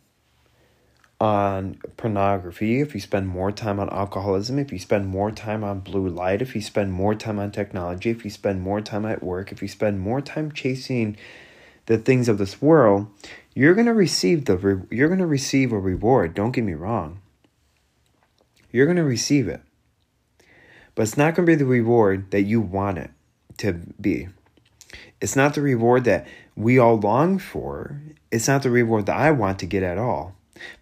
on 1.21 1.79
pornography, 1.97 2.81
if 2.81 2.95
you 2.95 3.01
spend 3.01 3.29
more 3.29 3.53
time 3.53 3.79
on 3.79 3.91
alcoholism, 3.91 4.59
if 4.59 4.73
you 4.73 4.79
spend 4.79 5.07
more 5.07 5.31
time 5.31 5.63
on 5.63 5.81
blue 5.81 6.09
light, 6.09 6.41
if 6.41 6.55
you 6.55 6.63
spend 6.63 6.93
more 6.93 7.15
time 7.15 7.39
on 7.39 7.51
technology, 7.51 8.11
if 8.11 8.25
you 8.25 8.31
spend 8.31 8.63
more 8.63 8.81
time 8.81 9.05
at 9.05 9.23
work, 9.23 9.53
if 9.53 9.61
you 9.61 9.69
spend 9.69 10.01
more 10.01 10.21
time 10.21 10.51
chasing 10.53 11.17
the 11.87 11.99
things 11.99 12.29
of 12.29 12.39
this 12.39 12.63
world, 12.63 13.07
you're 13.55 13.75
going 13.75 13.87
to 13.87 13.95
receive 13.95 14.45
the 14.47 14.57
re- 14.57 14.87
you're 14.91 15.09
going 15.09 15.21
to 15.21 15.27
receive 15.27 15.73
a 15.73 15.79
reward, 15.79 16.35
don't 16.35 16.53
get 16.53 16.65
me 16.65 16.75
wrong. 16.75 17.21
You're 18.73 18.87
going 18.87 18.97
to 18.97 19.05
receive 19.05 19.49
it. 19.49 19.61
But 20.95 21.03
it's 21.03 21.17
not 21.17 21.35
going 21.35 21.47
to 21.47 21.53
be 21.53 21.57
the 21.57 21.65
reward 21.65 22.31
that 22.31 22.43
you 22.43 22.61
want 22.61 22.99
it 22.99 23.11
to 23.59 23.75
be. 24.01 24.29
It's 25.21 25.37
not 25.37 25.55
the 25.55 25.63
reward 25.63 26.05
that 26.05 26.27
we 26.57 26.79
all 26.79 26.99
long 26.99 27.39
for. 27.39 28.01
It's 28.31 28.49
not 28.49 28.63
the 28.63 28.71
reward 28.71 29.07
that 29.07 29.17
I 29.17 29.31
want 29.31 29.59
to 29.61 29.67
get 29.67 29.83
at 29.83 29.99
all. 29.99 30.35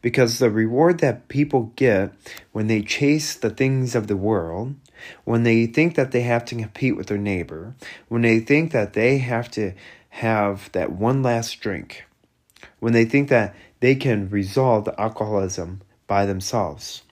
Because 0.02 0.38
the 0.38 0.50
reward 0.50 0.98
that 0.98 1.28
people 1.28 1.72
get 1.76 2.12
when 2.52 2.66
they 2.66 2.82
chase 2.82 3.34
the 3.34 3.50
things 3.50 3.94
of 3.94 4.06
the 4.06 4.16
world, 4.16 4.74
when 5.24 5.44
they 5.44 5.66
think 5.66 5.94
that 5.94 6.10
they 6.10 6.22
have 6.22 6.44
to 6.46 6.56
compete 6.56 6.96
with 6.96 7.06
their 7.06 7.18
neighbor, 7.18 7.74
when 8.08 8.22
they 8.22 8.40
think 8.40 8.72
that 8.72 8.94
they 8.94 9.18
have 9.18 9.50
to 9.52 9.72
have 10.10 10.70
that 10.72 10.92
one 10.92 11.22
last 11.22 11.60
drink, 11.60 12.04
when 12.80 12.92
they 12.92 13.04
think 13.04 13.28
that 13.28 13.54
they 13.80 13.94
can 13.94 14.28
resolve 14.30 14.84
the 14.84 15.00
alcoholism 15.00 15.80
by 16.08 16.26
themselves, 16.26 17.02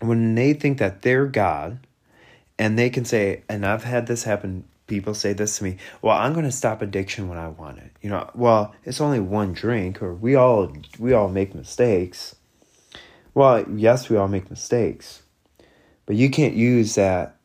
when 0.00 0.34
they 0.34 0.52
think 0.52 0.78
that 0.78 1.02
they're 1.02 1.26
God 1.26 1.86
and 2.58 2.78
they 2.78 2.90
can 2.90 3.04
say, 3.04 3.42
and 3.48 3.64
I've 3.64 3.84
had 3.84 4.06
this 4.06 4.24
happen 4.24 4.64
people 4.86 5.12
say 5.12 5.34
this 5.34 5.58
to 5.58 5.64
me 5.64 5.76
well 6.00 6.16
i'm 6.16 6.32
going 6.32 6.46
to 6.46 6.50
stop 6.50 6.80
addiction 6.80 7.28
when 7.28 7.36
i 7.36 7.46
want 7.46 7.76
it. 7.76 7.92
You 8.00 8.08
know 8.08 8.30
well 8.34 8.74
it's 8.84 9.02
only 9.02 9.20
one 9.20 9.52
drink 9.52 10.02
or 10.02 10.14
we 10.14 10.34
all 10.34 10.72
we 10.98 11.12
all 11.12 11.28
make 11.28 11.54
mistakes. 11.54 12.34
Well 13.34 13.68
yes 13.70 14.08
we 14.08 14.16
all 14.16 14.28
make 14.28 14.48
mistakes 14.48 15.22
but 16.08 16.16
you 16.16 16.30
can't 16.30 16.54
use 16.54 16.94
that 16.94 17.36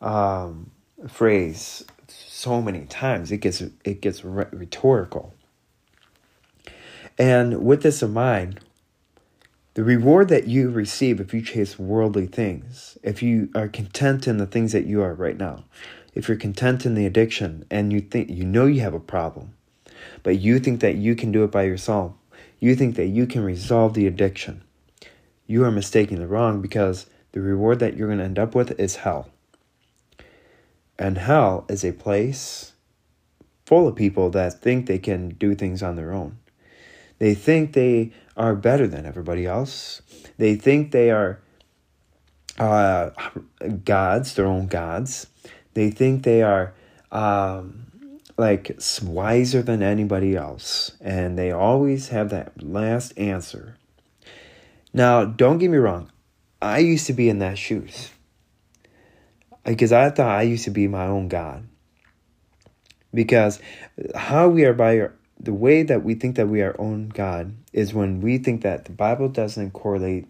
um, 0.00 0.70
phrase 1.08 1.84
so 2.06 2.62
many 2.62 2.86
times. 2.86 3.32
It 3.32 3.38
gets 3.38 3.60
it 3.60 4.00
gets 4.00 4.24
rhetorical. 4.24 5.34
And 7.18 7.64
with 7.64 7.82
this 7.82 8.00
in 8.00 8.12
mind 8.12 8.60
the 9.74 9.84
reward 9.84 10.28
that 10.28 10.48
you 10.48 10.70
receive 10.70 11.20
if 11.20 11.32
you 11.32 11.42
chase 11.42 11.78
worldly 11.78 12.26
things 12.26 12.98
if 13.02 13.22
you 13.22 13.50
are 13.54 13.68
content 13.68 14.26
in 14.26 14.38
the 14.38 14.46
things 14.46 14.72
that 14.72 14.86
you 14.86 15.02
are 15.02 15.14
right 15.14 15.38
now 15.38 15.64
if 16.14 16.28
you're 16.28 16.36
content 16.36 16.84
in 16.84 16.94
the 16.94 17.06
addiction 17.06 17.64
and 17.70 17.92
you 17.92 18.00
think 18.00 18.30
you 18.30 18.44
know 18.44 18.66
you 18.66 18.80
have 18.80 18.94
a 18.94 19.00
problem, 19.00 19.54
but 20.22 20.38
you 20.38 20.58
think 20.58 20.80
that 20.80 20.96
you 20.96 21.14
can 21.14 21.30
do 21.30 21.44
it 21.44 21.50
by 21.50 21.62
yourself, 21.62 22.12
you 22.58 22.74
think 22.74 22.96
that 22.96 23.06
you 23.06 23.26
can 23.26 23.44
resolve 23.44 23.94
the 23.94 24.06
addiction, 24.06 24.62
you 25.46 25.64
are 25.64 25.70
mistaking 25.70 26.18
the 26.18 26.26
wrong 26.26 26.60
because 26.60 27.06
the 27.32 27.40
reward 27.40 27.78
that 27.78 27.96
you're 27.96 28.08
going 28.08 28.18
to 28.18 28.24
end 28.24 28.38
up 28.38 28.54
with 28.54 28.78
is 28.78 28.96
hell. 28.96 29.30
And 30.98 31.16
hell 31.16 31.64
is 31.68 31.84
a 31.84 31.92
place 31.92 32.72
full 33.64 33.88
of 33.88 33.96
people 33.96 34.30
that 34.30 34.60
think 34.60 34.86
they 34.86 34.98
can 34.98 35.30
do 35.30 35.54
things 35.54 35.82
on 35.82 35.96
their 35.96 36.12
own. 36.12 36.38
They 37.18 37.34
think 37.34 37.72
they 37.72 38.12
are 38.40 38.56
better 38.56 38.88
than 38.88 39.04
everybody 39.04 39.44
else. 39.44 40.00
They 40.38 40.54
think 40.54 40.92
they 40.92 41.10
are 41.10 41.40
uh, 42.58 43.10
gods, 43.84 44.34
their 44.34 44.46
own 44.46 44.66
gods. 44.66 45.26
They 45.74 45.90
think 45.90 46.24
they 46.24 46.42
are 46.42 46.72
um, 47.12 47.86
like 48.38 48.80
wiser 49.02 49.60
than 49.60 49.82
anybody 49.82 50.36
else, 50.36 50.92
and 51.02 51.38
they 51.38 51.50
always 51.50 52.08
have 52.08 52.30
that 52.30 52.62
last 52.62 53.12
answer. 53.18 53.76
Now, 54.94 55.26
don't 55.26 55.58
get 55.58 55.70
me 55.70 55.76
wrong, 55.76 56.10
I 56.62 56.78
used 56.78 57.06
to 57.08 57.12
be 57.12 57.28
in 57.28 57.40
that 57.40 57.58
shoes 57.58 58.10
because 59.66 59.92
I 59.92 60.08
thought 60.08 60.30
I 60.30 60.42
used 60.42 60.64
to 60.64 60.70
be 60.70 60.88
my 60.88 61.06
own 61.06 61.28
God. 61.28 61.66
Because 63.12 63.60
how 64.14 64.48
we 64.48 64.64
are 64.64 64.72
by 64.72 64.98
our, 65.00 65.14
the 65.42 65.54
way 65.54 65.82
that 65.82 66.04
we 66.04 66.14
think 66.14 66.36
that 66.36 66.48
we 66.48 66.60
are 66.60 66.76
own 66.78 67.08
God 67.08 67.54
is 67.72 67.94
when 67.94 68.20
we 68.20 68.36
think 68.38 68.62
that 68.62 68.84
the 68.84 68.92
Bible 68.92 69.28
doesn't 69.28 69.72
correlate 69.72 70.26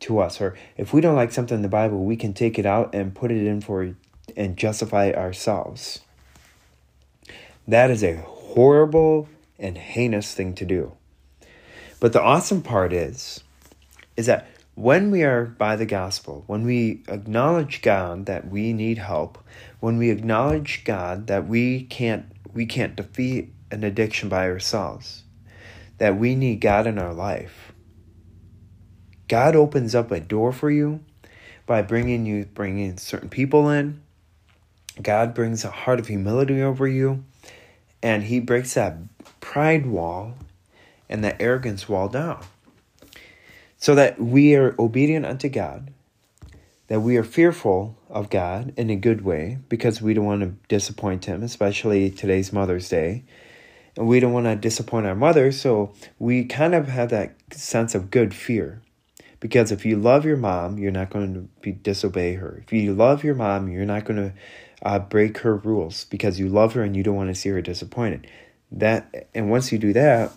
to 0.00 0.18
us, 0.18 0.40
or 0.40 0.56
if 0.76 0.92
we 0.92 1.00
don't 1.00 1.16
like 1.16 1.32
something 1.32 1.56
in 1.56 1.62
the 1.62 1.68
Bible, 1.68 2.04
we 2.04 2.16
can 2.16 2.32
take 2.32 2.58
it 2.58 2.66
out 2.66 2.94
and 2.94 3.14
put 3.14 3.30
it 3.30 3.46
in 3.46 3.60
for 3.60 3.94
and 4.36 4.56
justify 4.56 5.10
ourselves. 5.12 6.00
That 7.68 7.90
is 7.90 8.02
a 8.02 8.16
horrible 8.16 9.28
and 9.58 9.76
heinous 9.76 10.34
thing 10.34 10.54
to 10.54 10.64
do. 10.64 10.92
But 12.00 12.12
the 12.12 12.22
awesome 12.22 12.62
part 12.62 12.92
is 12.92 13.42
is 14.16 14.26
that 14.26 14.46
when 14.74 15.10
we 15.10 15.22
are 15.22 15.44
by 15.46 15.76
the 15.76 15.86
gospel, 15.86 16.44
when 16.46 16.64
we 16.64 17.02
acknowledge 17.08 17.80
God 17.82 18.26
that 18.26 18.48
we 18.48 18.72
need 18.72 18.98
help, 18.98 19.38
when 19.80 19.98
we 19.98 20.10
acknowledge 20.10 20.84
God 20.84 21.26
that 21.28 21.46
we 21.46 21.84
can't 21.84 22.26
we 22.52 22.66
can't 22.66 22.96
defeat 22.96 23.53
an 23.70 23.84
addiction 23.84 24.28
by 24.28 24.48
ourselves, 24.48 25.24
that 25.98 26.16
we 26.16 26.34
need 26.34 26.60
God 26.60 26.86
in 26.86 26.98
our 26.98 27.14
life. 27.14 27.72
God 29.28 29.56
opens 29.56 29.94
up 29.94 30.10
a 30.10 30.20
door 30.20 30.52
for 30.52 30.70
you 30.70 31.00
by 31.66 31.82
bringing 31.82 32.26
you 32.26 32.44
bringing 32.44 32.98
certain 32.98 33.28
people 33.28 33.70
in, 33.70 34.02
God 35.02 35.34
brings 35.34 35.64
a 35.64 35.70
heart 35.70 35.98
of 35.98 36.06
humility 36.06 36.62
over 36.62 36.86
you, 36.86 37.24
and 38.02 38.24
He 38.24 38.38
breaks 38.38 38.74
that 38.74 38.96
pride 39.40 39.86
wall 39.86 40.34
and 41.08 41.24
that 41.24 41.40
arrogance 41.40 41.88
wall 41.88 42.08
down. 42.08 42.44
So 43.76 43.94
that 43.94 44.20
we 44.20 44.54
are 44.54 44.74
obedient 44.78 45.26
unto 45.26 45.48
God, 45.48 45.92
that 46.86 47.00
we 47.00 47.16
are 47.16 47.24
fearful 47.24 47.98
of 48.08 48.30
God 48.30 48.72
in 48.76 48.88
a 48.88 48.96
good 48.96 49.22
way 49.22 49.58
because 49.68 50.00
we 50.00 50.14
don't 50.14 50.24
want 50.24 50.42
to 50.42 50.54
disappoint 50.68 51.24
Him, 51.24 51.42
especially 51.42 52.10
today's 52.10 52.52
Mother's 52.52 52.88
Day. 52.88 53.24
And 53.96 54.08
we 54.08 54.20
don't 54.20 54.32
want 54.32 54.46
to 54.46 54.56
disappoint 54.56 55.06
our 55.06 55.14
mother, 55.14 55.52
so 55.52 55.92
we 56.18 56.44
kind 56.44 56.74
of 56.74 56.88
have 56.88 57.10
that 57.10 57.36
sense 57.52 57.94
of 57.94 58.10
good 58.10 58.34
fear. 58.34 58.82
Because 59.38 59.70
if 59.70 59.84
you 59.84 59.96
love 59.96 60.24
your 60.24 60.36
mom, 60.36 60.78
you're 60.78 60.90
not 60.90 61.10
going 61.10 61.34
to 61.34 61.40
be 61.60 61.72
disobey 61.72 62.34
her. 62.34 62.62
If 62.64 62.72
you 62.72 62.94
love 62.94 63.22
your 63.22 63.34
mom, 63.34 63.68
you're 63.68 63.84
not 63.84 64.04
going 64.04 64.16
to 64.16 64.32
uh, 64.82 64.98
break 64.98 65.38
her 65.38 65.56
rules 65.56 66.04
because 66.04 66.40
you 66.40 66.48
love 66.48 66.72
her 66.74 66.82
and 66.82 66.96
you 66.96 67.02
don't 67.02 67.16
want 67.16 67.28
to 67.28 67.34
see 67.34 67.50
her 67.50 67.62
disappointed. 67.62 68.26
That 68.72 69.28
and 69.34 69.50
once 69.50 69.70
you 69.70 69.78
do 69.78 69.92
that, 69.92 70.32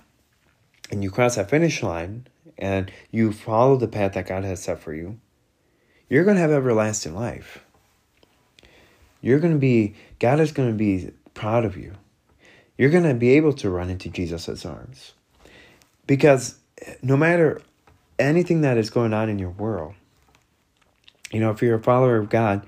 and 0.91 1.03
you 1.03 1.09
cross 1.09 1.35
that 1.35 1.49
finish 1.49 1.81
line, 1.81 2.27
and 2.57 2.91
you 3.11 3.31
follow 3.31 3.77
the 3.77 3.87
path 3.87 4.13
that 4.13 4.27
God 4.27 4.43
has 4.43 4.63
set 4.63 4.79
for 4.79 4.93
you, 4.93 5.19
you're 6.09 6.23
going 6.23 6.35
to 6.35 6.41
have 6.41 6.51
everlasting 6.51 7.15
life. 7.15 7.63
You're 9.21 9.39
going 9.39 9.53
to 9.53 9.59
be, 9.59 9.95
God 10.19 10.39
is 10.39 10.51
going 10.51 10.69
to 10.69 10.75
be 10.75 11.11
proud 11.33 11.65
of 11.65 11.75
you. 11.77 11.93
You're 12.77 12.89
going 12.89 13.03
to 13.03 13.13
be 13.13 13.31
able 13.31 13.53
to 13.53 13.69
run 13.69 13.89
into 13.89 14.09
Jesus' 14.09 14.65
arms. 14.65 15.13
Because 16.05 16.59
no 17.01 17.17
matter 17.17 17.61
anything 18.19 18.61
that 18.61 18.77
is 18.77 18.89
going 18.89 19.13
on 19.13 19.29
in 19.29 19.39
your 19.39 19.49
world, 19.49 19.93
you 21.31 21.39
know, 21.39 21.51
if 21.51 21.61
you're 21.61 21.75
a 21.75 21.83
follower 21.83 22.17
of 22.17 22.29
God 22.29 22.65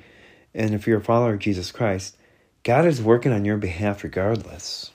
and 0.53 0.73
if 0.73 0.87
you're 0.87 0.99
a 0.99 1.03
follower 1.03 1.33
of 1.33 1.39
Jesus 1.39 1.71
Christ, 1.71 2.17
God 2.63 2.85
is 2.85 3.01
working 3.01 3.31
on 3.31 3.45
your 3.45 3.57
behalf 3.57 4.03
regardless. 4.03 4.91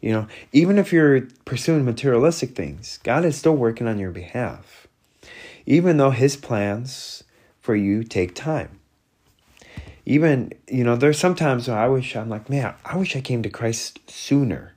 You 0.00 0.12
know, 0.12 0.28
even 0.52 0.78
if 0.78 0.92
you're 0.92 1.22
pursuing 1.44 1.84
materialistic 1.84 2.54
things, 2.54 2.98
God 3.02 3.24
is 3.24 3.36
still 3.36 3.56
working 3.56 3.86
on 3.86 3.98
your 3.98 4.10
behalf. 4.10 4.86
Even 5.64 5.96
though 5.96 6.10
his 6.10 6.36
plans 6.36 7.24
for 7.60 7.76
you 7.76 8.02
take 8.02 8.34
time. 8.34 8.80
Even, 10.04 10.52
you 10.68 10.82
know, 10.82 10.96
there's 10.96 11.18
sometimes 11.18 11.68
I 11.68 11.86
wish 11.88 12.16
I'm 12.16 12.28
like, 12.28 12.50
man, 12.50 12.74
I 12.84 12.96
wish 12.96 13.14
I 13.14 13.20
came 13.20 13.42
to 13.42 13.48
Christ 13.50 14.00
sooner 14.10 14.74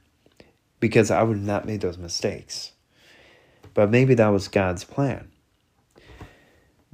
because 0.79 1.09
I 1.09 1.23
would 1.23 1.41
not 1.41 1.65
made 1.65 1.81
those 1.81 1.97
mistakes. 1.97 2.71
But 3.73 3.89
maybe 3.89 4.13
that 4.15 4.27
was 4.27 4.47
God's 4.47 4.83
plan. 4.83 5.29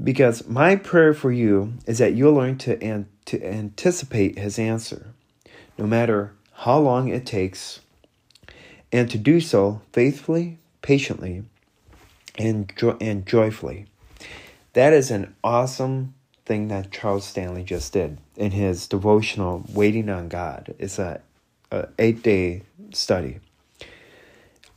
Because 0.02 0.48
my 0.48 0.76
prayer 0.78 1.13
for 1.13 1.32
you 1.32 1.74
is 1.86 2.00
that 2.00 2.13
you'll 2.13 2.34
learn 2.34 2.58
to, 2.60 2.82
an- 2.82 3.10
to 3.26 3.44
anticipate 3.46 4.39
his 4.39 4.58
answer, 4.58 5.13
no 5.78 5.86
matter 5.86 6.34
how 6.54 6.80
long 6.80 7.10
it 7.10 7.26
takes, 7.26 7.82
and 8.91 9.10
to 9.12 9.17
do 9.17 9.39
so 9.39 9.82
faithfully, 9.94 10.58
patiently, 10.82 11.44
and, 12.38 12.72
jo- 12.76 12.98
and 13.00 13.26
joyfully. 13.26 13.86
That 14.74 14.94
is 14.94 15.12
an 15.12 15.36
awesome 15.44 16.13
thing 16.45 16.67
that 16.69 16.91
Charles 16.91 17.25
Stanley 17.25 17.63
just 17.63 17.93
did 17.93 18.17
in 18.36 18.51
his 18.51 18.88
devotional 18.88 19.63
Waiting 19.73 20.10
on 20.10 20.27
God. 20.27 20.73
It's 20.80 20.99
a, 20.99 21.21
a 21.71 21.88
eight 21.99 22.23
day 22.23 22.63
study. 22.93 23.39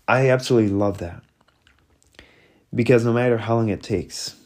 I 0.07 0.31
absolutely 0.31 0.71
love 0.71 0.99
that 0.99 1.23
because 2.75 3.05
no 3.05 3.13
matter 3.13 3.39
how 3.39 3.57
long 3.57 3.69
it 3.69 3.83
takes, 3.83 4.37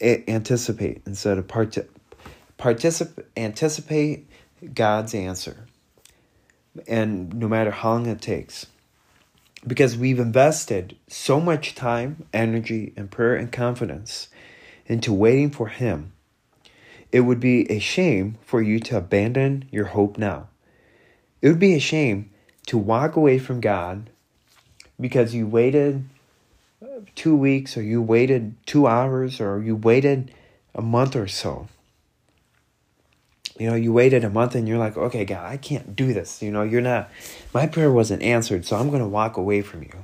anticipate 0.00 1.02
instead 1.06 1.38
of 1.38 1.48
part 1.48 1.76
participate 2.56 3.26
anticipate 3.36 4.26
God's 4.72 5.14
answer, 5.14 5.66
and 6.86 7.34
no 7.34 7.48
matter 7.48 7.70
how 7.70 7.92
long 7.92 8.06
it 8.06 8.22
takes, 8.22 8.66
because 9.66 9.96
we've 9.96 10.18
invested 10.18 10.96
so 11.08 11.40
much 11.40 11.74
time, 11.74 12.26
energy, 12.32 12.92
and 12.96 13.10
prayer 13.10 13.34
and 13.34 13.50
confidence 13.52 14.28
into 14.86 15.12
waiting 15.12 15.50
for 15.50 15.68
Him, 15.68 16.12
it 17.14 17.20
would 17.20 17.38
be 17.38 17.70
a 17.70 17.78
shame 17.78 18.36
for 18.42 18.60
you 18.60 18.80
to 18.80 18.96
abandon 18.96 19.64
your 19.70 19.84
hope 19.84 20.18
now. 20.18 20.48
It 21.40 21.48
would 21.48 21.60
be 21.60 21.74
a 21.74 21.78
shame 21.78 22.32
to 22.66 22.76
walk 22.76 23.14
away 23.14 23.38
from 23.38 23.60
God 23.60 24.10
because 25.00 25.32
you 25.32 25.46
waited 25.46 26.08
uh, 26.82 27.02
two 27.14 27.36
weeks 27.36 27.76
or 27.76 27.82
you 27.82 28.02
waited 28.02 28.56
two 28.66 28.88
hours 28.88 29.40
or 29.40 29.62
you 29.62 29.76
waited 29.76 30.34
a 30.74 30.82
month 30.82 31.14
or 31.14 31.28
so. 31.28 31.68
You 33.60 33.70
know, 33.70 33.76
you 33.76 33.92
waited 33.92 34.24
a 34.24 34.30
month 34.30 34.56
and 34.56 34.66
you're 34.66 34.78
like, 34.78 34.96
okay, 34.96 35.24
God, 35.24 35.48
I 35.48 35.56
can't 35.56 35.94
do 35.94 36.12
this. 36.12 36.42
You 36.42 36.50
know, 36.50 36.64
you're 36.64 36.80
not, 36.80 37.10
my 37.52 37.68
prayer 37.68 37.92
wasn't 37.92 38.24
answered, 38.24 38.64
so 38.64 38.74
I'm 38.74 38.88
going 38.88 39.02
to 39.02 39.06
walk 39.06 39.36
away 39.36 39.62
from 39.62 39.84
you 39.84 40.02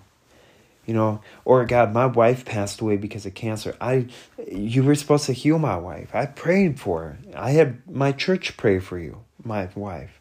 you 0.90 0.96
know 0.96 1.20
or 1.44 1.64
god 1.64 1.94
my 1.94 2.04
wife 2.04 2.44
passed 2.44 2.80
away 2.80 2.96
because 2.96 3.24
of 3.24 3.32
cancer. 3.32 3.76
I 3.80 4.06
you 4.50 4.82
were 4.82 4.96
supposed 4.96 5.26
to 5.26 5.32
heal 5.32 5.56
my 5.60 5.76
wife. 5.76 6.12
I 6.12 6.26
prayed 6.26 6.80
for 6.80 7.02
her. 7.02 7.18
I 7.36 7.52
had 7.52 7.88
my 7.88 8.10
church 8.10 8.56
pray 8.56 8.80
for 8.80 8.98
you 8.98 9.22
my 9.44 9.68
wife. 9.76 10.18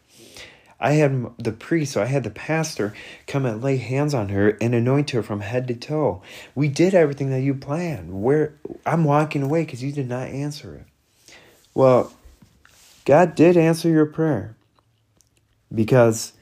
I 0.80 0.92
had 0.92 1.26
the 1.40 1.52
priest 1.52 1.94
so 1.94 2.04
i 2.04 2.06
had 2.06 2.24
the 2.24 2.30
pastor 2.30 2.94
come 3.26 3.48
and 3.48 3.64
lay 3.64 3.78
hands 3.78 4.14
on 4.14 4.30
her 4.30 4.50
and 4.62 4.76
anoint 4.76 5.10
her 5.10 5.24
from 5.24 5.40
head 5.40 5.68
to 5.70 5.74
toe. 5.74 6.22
We 6.54 6.68
did 6.68 6.94
everything 6.94 7.32
that 7.32 7.42
you 7.42 7.56
planned. 7.56 8.22
Where 8.22 8.54
i'm 8.86 9.06
walking 9.06 9.42
away 9.42 9.66
because 9.66 9.82
you 9.82 9.92
did 9.92 10.08
not 10.08 10.28
answer 10.28 10.76
it. 10.76 10.86
Well 11.74 12.14
god 13.06 13.34
did 13.34 13.58
answer 13.58 13.90
your 13.90 14.06
prayer 14.06 14.56
because 15.74 16.34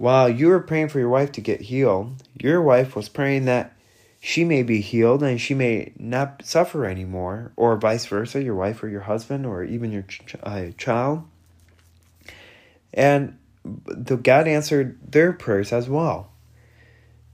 while 0.00 0.30
you 0.30 0.48
were 0.48 0.60
praying 0.60 0.88
for 0.88 0.98
your 0.98 1.10
wife 1.10 1.30
to 1.30 1.42
get 1.42 1.60
healed, 1.60 2.22
your 2.40 2.62
wife 2.62 2.96
was 2.96 3.10
praying 3.10 3.44
that 3.44 3.76
she 4.18 4.46
may 4.46 4.62
be 4.62 4.80
healed 4.80 5.22
and 5.22 5.38
she 5.38 5.52
may 5.52 5.92
not 5.98 6.40
suffer 6.42 6.86
anymore, 6.86 7.52
or 7.54 7.76
vice 7.76 8.06
versa, 8.06 8.42
your 8.42 8.54
wife 8.54 8.82
or 8.82 8.88
your 8.88 9.02
husband, 9.02 9.44
or 9.44 9.62
even 9.62 9.92
your 9.92 10.04
ch- 10.04 10.36
uh, 10.42 10.68
child. 10.78 11.24
And 12.94 13.36
the 13.62 14.16
God 14.16 14.48
answered 14.48 14.98
their 15.12 15.34
prayers 15.34 15.70
as 15.70 15.86
well 15.86 16.32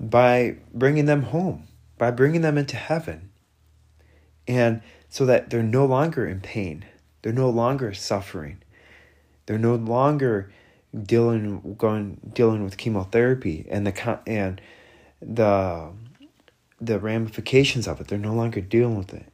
by 0.00 0.56
bringing 0.74 1.06
them 1.06 1.22
home, 1.22 1.68
by 1.98 2.10
bringing 2.10 2.40
them 2.40 2.58
into 2.58 2.74
heaven. 2.74 3.30
And 4.48 4.82
so 5.08 5.24
that 5.26 5.50
they're 5.50 5.62
no 5.62 5.86
longer 5.86 6.26
in 6.26 6.40
pain, 6.40 6.84
they're 7.22 7.32
no 7.32 7.48
longer 7.48 7.94
suffering, 7.94 8.60
they're 9.46 9.56
no 9.56 9.76
longer 9.76 10.50
dealing 11.04 11.76
going 11.78 12.20
dealing 12.32 12.64
with 12.64 12.76
chemotherapy 12.76 13.66
and 13.70 13.86
the 13.86 14.20
and 14.26 14.60
the 15.20 15.90
the 16.80 16.98
ramifications 16.98 17.86
of 17.86 18.00
it. 18.00 18.08
They're 18.08 18.18
no 18.18 18.34
longer 18.34 18.60
dealing 18.60 18.96
with 18.96 19.14
it, 19.14 19.26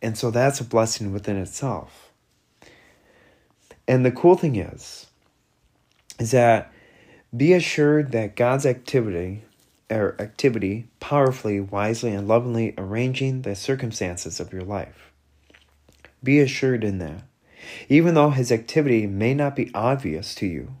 and 0.00 0.16
so 0.16 0.30
that's 0.30 0.60
a 0.60 0.64
blessing 0.64 1.12
within 1.12 1.36
itself. 1.36 2.12
And 3.86 4.04
the 4.04 4.12
cool 4.12 4.36
thing 4.36 4.56
is, 4.56 5.06
is 6.18 6.30
that 6.30 6.72
be 7.36 7.52
assured 7.52 8.12
that 8.12 8.36
God's 8.36 8.66
activity 8.66 9.44
or 9.90 10.14
activity 10.20 10.86
powerfully, 11.00 11.60
wisely, 11.60 12.12
and 12.12 12.28
lovingly 12.28 12.74
arranging 12.78 13.42
the 13.42 13.56
circumstances 13.56 14.38
of 14.38 14.52
your 14.52 14.62
life. 14.62 15.12
Be 16.22 16.38
assured 16.38 16.84
in 16.84 16.98
that. 16.98 17.22
Even 17.88 18.14
though 18.14 18.30
his 18.30 18.52
activity 18.52 19.06
may 19.06 19.34
not 19.34 19.56
be 19.56 19.70
obvious 19.74 20.34
to 20.36 20.46
you, 20.46 20.74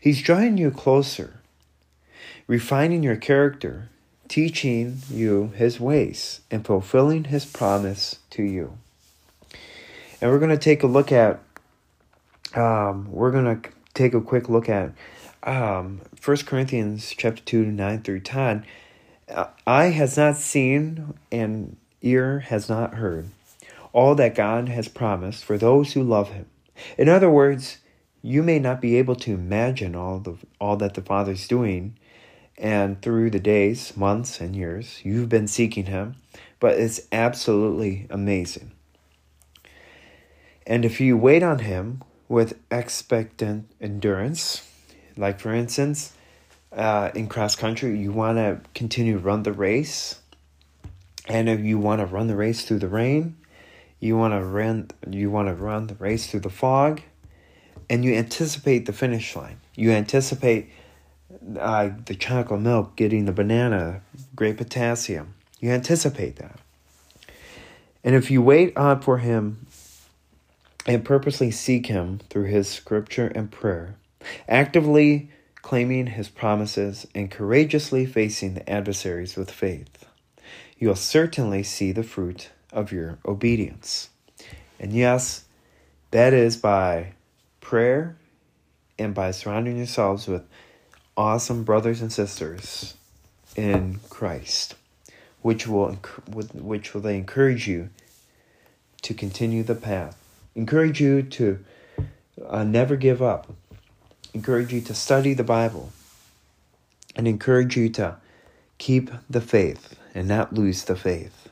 he's 0.00 0.22
drawing 0.22 0.58
you 0.58 0.70
closer, 0.70 1.40
refining 2.46 3.02
your 3.02 3.16
character, 3.16 3.88
teaching 4.28 5.02
you 5.10 5.52
his 5.56 5.80
ways, 5.80 6.40
and 6.50 6.64
fulfilling 6.64 7.24
his 7.24 7.44
promise 7.44 8.18
to 8.30 8.42
you. 8.42 8.78
And 10.20 10.30
we're 10.30 10.38
going 10.38 10.50
to 10.50 10.58
take 10.58 10.82
a 10.82 10.86
look 10.86 11.10
at, 11.10 11.40
um, 12.54 13.10
we're 13.10 13.30
going 13.30 13.62
to 13.62 13.70
take 13.94 14.14
a 14.14 14.20
quick 14.20 14.48
look 14.48 14.68
at 14.68 14.92
um, 15.42 16.00
1 16.22 16.36
Corinthians 16.38 17.14
chapter 17.16 17.42
2, 17.42 17.64
9 17.66 18.02
through 18.02 18.20
10. 18.20 18.64
Eye 19.66 19.86
has 19.86 20.16
not 20.16 20.36
seen 20.36 21.14
and 21.30 21.76
ear 22.02 22.40
has 22.40 22.68
not 22.68 22.94
heard 22.94 23.30
all 23.92 24.14
that 24.14 24.34
God 24.34 24.68
has 24.68 24.88
promised 24.88 25.44
for 25.44 25.58
those 25.58 25.92
who 25.92 26.02
love 26.02 26.30
him. 26.30 26.46
In 26.96 27.08
other 27.08 27.30
words, 27.30 27.78
you 28.22 28.42
may 28.42 28.58
not 28.58 28.80
be 28.80 28.96
able 28.96 29.16
to 29.16 29.32
imagine 29.32 29.94
all 29.94 30.18
the 30.18 30.36
all 30.60 30.76
that 30.76 30.94
the 30.94 31.02
Father's 31.02 31.48
doing 31.48 31.96
and 32.58 33.00
through 33.00 33.30
the 33.30 33.40
days, 33.40 33.96
months 33.96 34.40
and 34.40 34.54
years 34.54 35.00
you've 35.02 35.28
been 35.28 35.48
seeking 35.48 35.86
him, 35.86 36.16
but 36.58 36.78
it's 36.78 37.00
absolutely 37.10 38.06
amazing. 38.10 38.72
And 40.66 40.84
if 40.84 41.00
you 41.00 41.16
wait 41.16 41.42
on 41.42 41.60
him 41.60 42.02
with 42.28 42.58
expectant 42.70 43.70
endurance, 43.80 44.68
like 45.16 45.40
for 45.40 45.52
instance, 45.52 46.12
uh, 46.72 47.10
in 47.14 47.26
cross 47.26 47.56
country, 47.56 47.98
you 47.98 48.12
want 48.12 48.38
to 48.38 48.60
continue 48.74 49.14
to 49.14 49.18
run 49.18 49.42
the 49.42 49.52
race, 49.52 50.20
and 51.26 51.48
if 51.48 51.60
you 51.60 51.78
want 51.78 52.00
to 52.00 52.06
run 52.06 52.26
the 52.26 52.36
race 52.36 52.64
through 52.64 52.78
the 52.78 52.88
rain, 52.88 53.36
you 54.00 54.16
want 54.16 54.32
to 54.32 54.42
run 54.42 54.90
you 55.08 55.30
want 55.30 55.48
to 55.48 55.54
run 55.54 55.86
the 55.86 55.94
race 55.94 56.26
through 56.26 56.40
the 56.40 56.50
fog 56.50 57.02
and 57.88 58.04
you 58.04 58.14
anticipate 58.14 58.86
the 58.86 58.92
finish 58.92 59.34
line. 59.36 59.60
You 59.74 59.90
anticipate 59.90 60.70
uh, 61.58 61.90
the 62.06 62.14
chocolate 62.14 62.60
milk 62.60 62.96
getting 62.96 63.26
the 63.26 63.32
banana 63.32 64.02
great 64.34 64.56
potassium. 64.56 65.34
You 65.60 65.70
anticipate 65.70 66.36
that. 66.36 66.58
And 68.02 68.14
if 68.14 68.30
you 68.30 68.40
wait 68.40 68.76
on 68.76 69.00
for 69.02 69.18
him 69.18 69.66
and 70.86 71.04
purposely 71.04 71.50
seek 71.50 71.86
him 71.86 72.20
through 72.30 72.44
his 72.44 72.68
scripture 72.68 73.26
and 73.26 73.50
prayer 73.50 73.96
actively 74.48 75.30
claiming 75.62 76.06
his 76.06 76.28
promises 76.28 77.06
and 77.14 77.30
courageously 77.30 78.06
facing 78.06 78.54
the 78.54 78.70
adversaries 78.70 79.36
with 79.36 79.50
faith 79.50 80.06
you'll 80.78 80.96
certainly 80.96 81.62
see 81.62 81.92
the 81.92 82.02
fruit 82.02 82.50
of 82.72 82.92
your 82.92 83.18
obedience. 83.24 84.10
And 84.78 84.92
yes, 84.92 85.44
that 86.10 86.32
is 86.32 86.56
by 86.56 87.12
prayer 87.60 88.16
and 88.98 89.14
by 89.14 89.30
surrounding 89.30 89.76
yourselves 89.76 90.26
with 90.26 90.42
awesome 91.16 91.64
brothers 91.64 92.00
and 92.00 92.12
sisters 92.12 92.94
in 93.56 94.00
Christ, 94.08 94.74
which 95.42 95.66
will 95.66 95.98
which 96.54 96.94
will 96.94 97.00
they 97.00 97.16
encourage 97.16 97.68
you 97.68 97.90
to 99.02 99.14
continue 99.14 99.62
the 99.62 99.74
path, 99.74 100.16
encourage 100.54 101.00
you 101.00 101.22
to 101.22 101.64
uh, 102.46 102.64
never 102.64 102.96
give 102.96 103.22
up, 103.22 103.52
encourage 104.34 104.72
you 104.72 104.80
to 104.80 104.94
study 104.94 105.34
the 105.34 105.44
Bible, 105.44 105.92
and 107.16 107.26
encourage 107.26 107.76
you 107.76 107.88
to 107.90 108.16
keep 108.78 109.10
the 109.28 109.40
faith 109.40 109.94
and 110.14 110.26
not 110.26 110.54
lose 110.54 110.84
the 110.84 110.96
faith. 110.96 111.48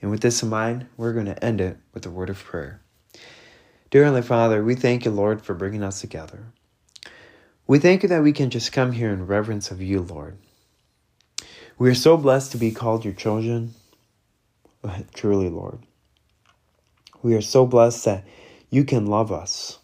And 0.00 0.10
with 0.10 0.20
this 0.20 0.42
in 0.42 0.48
mind, 0.48 0.86
we're 0.96 1.12
going 1.12 1.26
to 1.26 1.44
end 1.44 1.60
it 1.60 1.76
with 1.92 2.06
a 2.06 2.10
word 2.10 2.30
of 2.30 2.42
prayer. 2.42 2.80
Dear 3.90 4.04
Heavenly 4.04 4.22
Father, 4.22 4.62
we 4.62 4.74
thank 4.74 5.04
you, 5.04 5.10
Lord, 5.10 5.42
for 5.42 5.54
bringing 5.54 5.82
us 5.82 6.00
together. 6.00 6.46
We 7.66 7.78
thank 7.78 8.02
you 8.02 8.08
that 8.08 8.22
we 8.22 8.32
can 8.32 8.50
just 8.50 8.72
come 8.72 8.92
here 8.92 9.10
in 9.10 9.26
reverence 9.26 9.70
of 9.70 9.82
you, 9.82 10.00
Lord. 10.00 10.38
We 11.78 11.90
are 11.90 11.94
so 11.94 12.16
blessed 12.16 12.52
to 12.52 12.58
be 12.58 12.70
called 12.70 13.04
your 13.04 13.14
children. 13.14 13.74
Truly, 15.14 15.48
Lord. 15.48 15.80
We 17.22 17.34
are 17.34 17.42
so 17.42 17.66
blessed 17.66 18.04
that 18.06 18.24
you 18.70 18.84
can 18.84 19.06
love 19.06 19.30
us. 19.30 19.78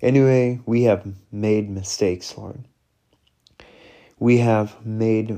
Anyway, 0.00 0.60
we 0.66 0.84
have 0.84 1.06
made 1.30 1.70
mistakes, 1.70 2.36
Lord. 2.36 2.64
We 4.18 4.38
have 4.38 4.84
made 4.84 5.36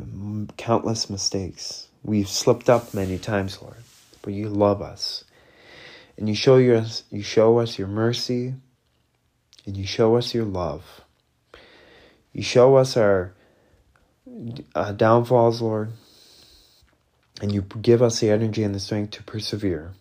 countless 0.56 1.10
mistakes. 1.10 1.83
We've 2.04 2.28
slipped 2.28 2.68
up 2.68 2.92
many 2.92 3.18
times, 3.18 3.60
Lord, 3.62 3.82
but 4.20 4.34
you 4.34 4.50
love 4.50 4.82
us. 4.82 5.24
And 6.18 6.28
you 6.28 6.34
show 6.34 6.58
us 6.58 7.02
you 7.10 7.22
show 7.22 7.58
us 7.58 7.78
your 7.78 7.88
mercy 7.88 8.54
and 9.66 9.76
you 9.76 9.86
show 9.86 10.16
us 10.16 10.34
your 10.34 10.44
love. 10.44 11.00
You 12.32 12.42
show 12.42 12.76
us 12.76 12.96
our 12.96 13.32
uh, 14.74 14.92
downfalls, 14.92 15.62
Lord, 15.62 15.92
and 17.40 17.52
you 17.52 17.62
give 17.62 18.02
us 18.02 18.20
the 18.20 18.30
energy 18.30 18.62
and 18.62 18.74
the 18.74 18.80
strength 18.80 19.12
to 19.12 19.22
persevere. 19.22 19.94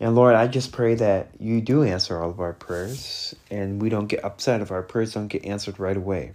And 0.00 0.14
Lord, 0.14 0.34
I 0.34 0.48
just 0.48 0.72
pray 0.72 0.94
that 0.96 1.28
you 1.38 1.60
do 1.60 1.82
answer 1.82 2.20
all 2.20 2.30
of 2.30 2.40
our 2.40 2.52
prayers 2.52 3.34
and 3.50 3.80
we 3.80 3.90
don't 3.90 4.06
get 4.06 4.24
upset 4.24 4.60
if 4.60 4.70
our 4.70 4.82
prayers 4.82 5.14
don't 5.14 5.28
get 5.28 5.44
answered 5.44 5.78
right 5.78 5.96
away. 5.96 6.32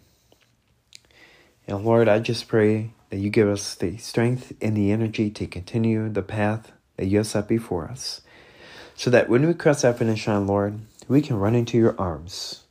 And 1.67 1.83
Lord, 1.83 2.07
I 2.07 2.19
just 2.19 2.47
pray 2.47 2.91
that 3.09 3.17
you 3.17 3.29
give 3.29 3.47
us 3.47 3.75
the 3.75 3.97
strength 3.97 4.53
and 4.61 4.75
the 4.75 4.91
energy 4.91 5.29
to 5.31 5.47
continue 5.47 6.09
the 6.09 6.21
path 6.21 6.71
that 6.97 7.07
you 7.07 7.17
have 7.17 7.27
set 7.27 7.47
before 7.47 7.87
us. 7.87 8.21
So 8.95 9.09
that 9.09 9.29
when 9.29 9.47
we 9.47 9.53
cross 9.53 9.81
that 9.81 9.97
finish 9.97 10.27
line, 10.27 10.45
Lord, 10.45 10.79
we 11.07 11.21
can 11.21 11.37
run 11.37 11.55
into 11.55 11.77
your 11.77 11.99
arms. 11.99 12.63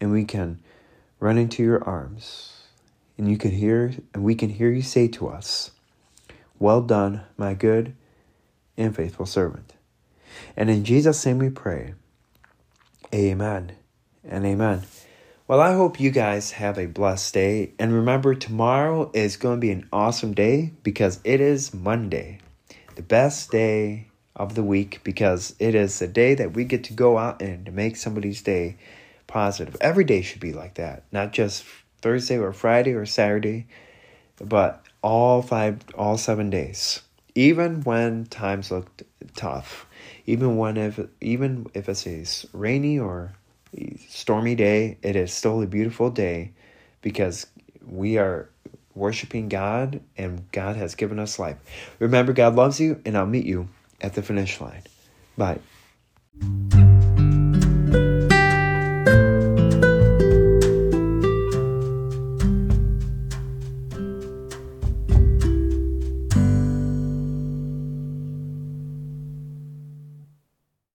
And 0.00 0.10
we 0.10 0.24
can 0.24 0.60
run 1.20 1.38
into 1.38 1.62
your 1.62 1.84
arms. 1.84 2.62
And 3.18 3.30
you 3.30 3.36
can 3.36 3.52
hear 3.52 3.92
and 4.14 4.24
we 4.24 4.34
can 4.34 4.50
hear 4.50 4.70
you 4.70 4.82
say 4.82 5.06
to 5.08 5.28
us, 5.28 5.70
Well 6.58 6.80
done, 6.80 7.22
my 7.36 7.54
good 7.54 7.94
and 8.76 8.96
faithful 8.96 9.26
servant. 9.26 9.74
And 10.56 10.70
in 10.70 10.84
Jesus' 10.84 11.24
name 11.24 11.38
we 11.38 11.50
pray. 11.50 11.94
Amen 13.14 13.72
and 14.24 14.46
amen. 14.46 14.82
Well, 15.48 15.60
I 15.60 15.74
hope 15.74 15.98
you 15.98 16.10
guys 16.10 16.52
have 16.52 16.78
a 16.78 16.86
blessed 16.86 17.34
day. 17.34 17.72
And 17.78 17.92
remember, 17.92 18.34
tomorrow 18.34 19.10
is 19.12 19.36
going 19.36 19.56
to 19.56 19.60
be 19.60 19.72
an 19.72 19.88
awesome 19.92 20.34
day 20.34 20.72
because 20.82 21.18
it 21.24 21.40
is 21.40 21.74
Monday, 21.74 22.38
the 22.94 23.02
best 23.02 23.50
day 23.50 24.06
of 24.36 24.54
the 24.54 24.62
week 24.62 25.00
because 25.02 25.54
it 25.58 25.74
is 25.74 25.98
the 25.98 26.06
day 26.06 26.34
that 26.34 26.54
we 26.54 26.64
get 26.64 26.84
to 26.84 26.92
go 26.92 27.18
out 27.18 27.42
and 27.42 27.72
make 27.72 27.96
somebody's 27.96 28.40
day 28.40 28.76
positive. 29.26 29.76
Every 29.80 30.04
day 30.04 30.22
should 30.22 30.40
be 30.40 30.52
like 30.52 30.74
that, 30.74 31.02
not 31.10 31.32
just 31.32 31.64
Thursday 32.00 32.38
or 32.38 32.52
Friday 32.52 32.92
or 32.92 33.04
Saturday, 33.04 33.66
but 34.38 34.84
all 35.02 35.42
five, 35.42 35.80
all 35.96 36.16
seven 36.16 36.50
days 36.50 37.02
even 37.34 37.80
when 37.82 38.26
times 38.26 38.70
look 38.70 39.02
tough, 39.34 39.86
even 40.26 40.56
when 40.56 40.76
if 40.76 41.00
even 41.20 41.66
if 41.74 41.88
it's 41.88 42.46
rainy 42.52 42.98
or 42.98 43.32
stormy 44.08 44.54
day, 44.54 44.98
it 45.02 45.16
is 45.16 45.32
still 45.32 45.62
a 45.62 45.66
beautiful 45.66 46.10
day 46.10 46.52
because 47.00 47.46
we 47.86 48.18
are 48.18 48.48
worshiping 48.94 49.48
God 49.48 50.00
and 50.16 50.50
God 50.52 50.76
has 50.76 50.94
given 50.94 51.18
us 51.18 51.38
life. 51.38 51.56
Remember, 51.98 52.32
God 52.32 52.54
loves 52.54 52.80
you, 52.80 53.00
and 53.04 53.16
I'll 53.16 53.26
meet 53.26 53.46
you 53.46 53.68
at 54.00 54.14
the 54.14 54.22
finish 54.22 54.60
line. 54.60 54.82
Bye. 55.36 55.58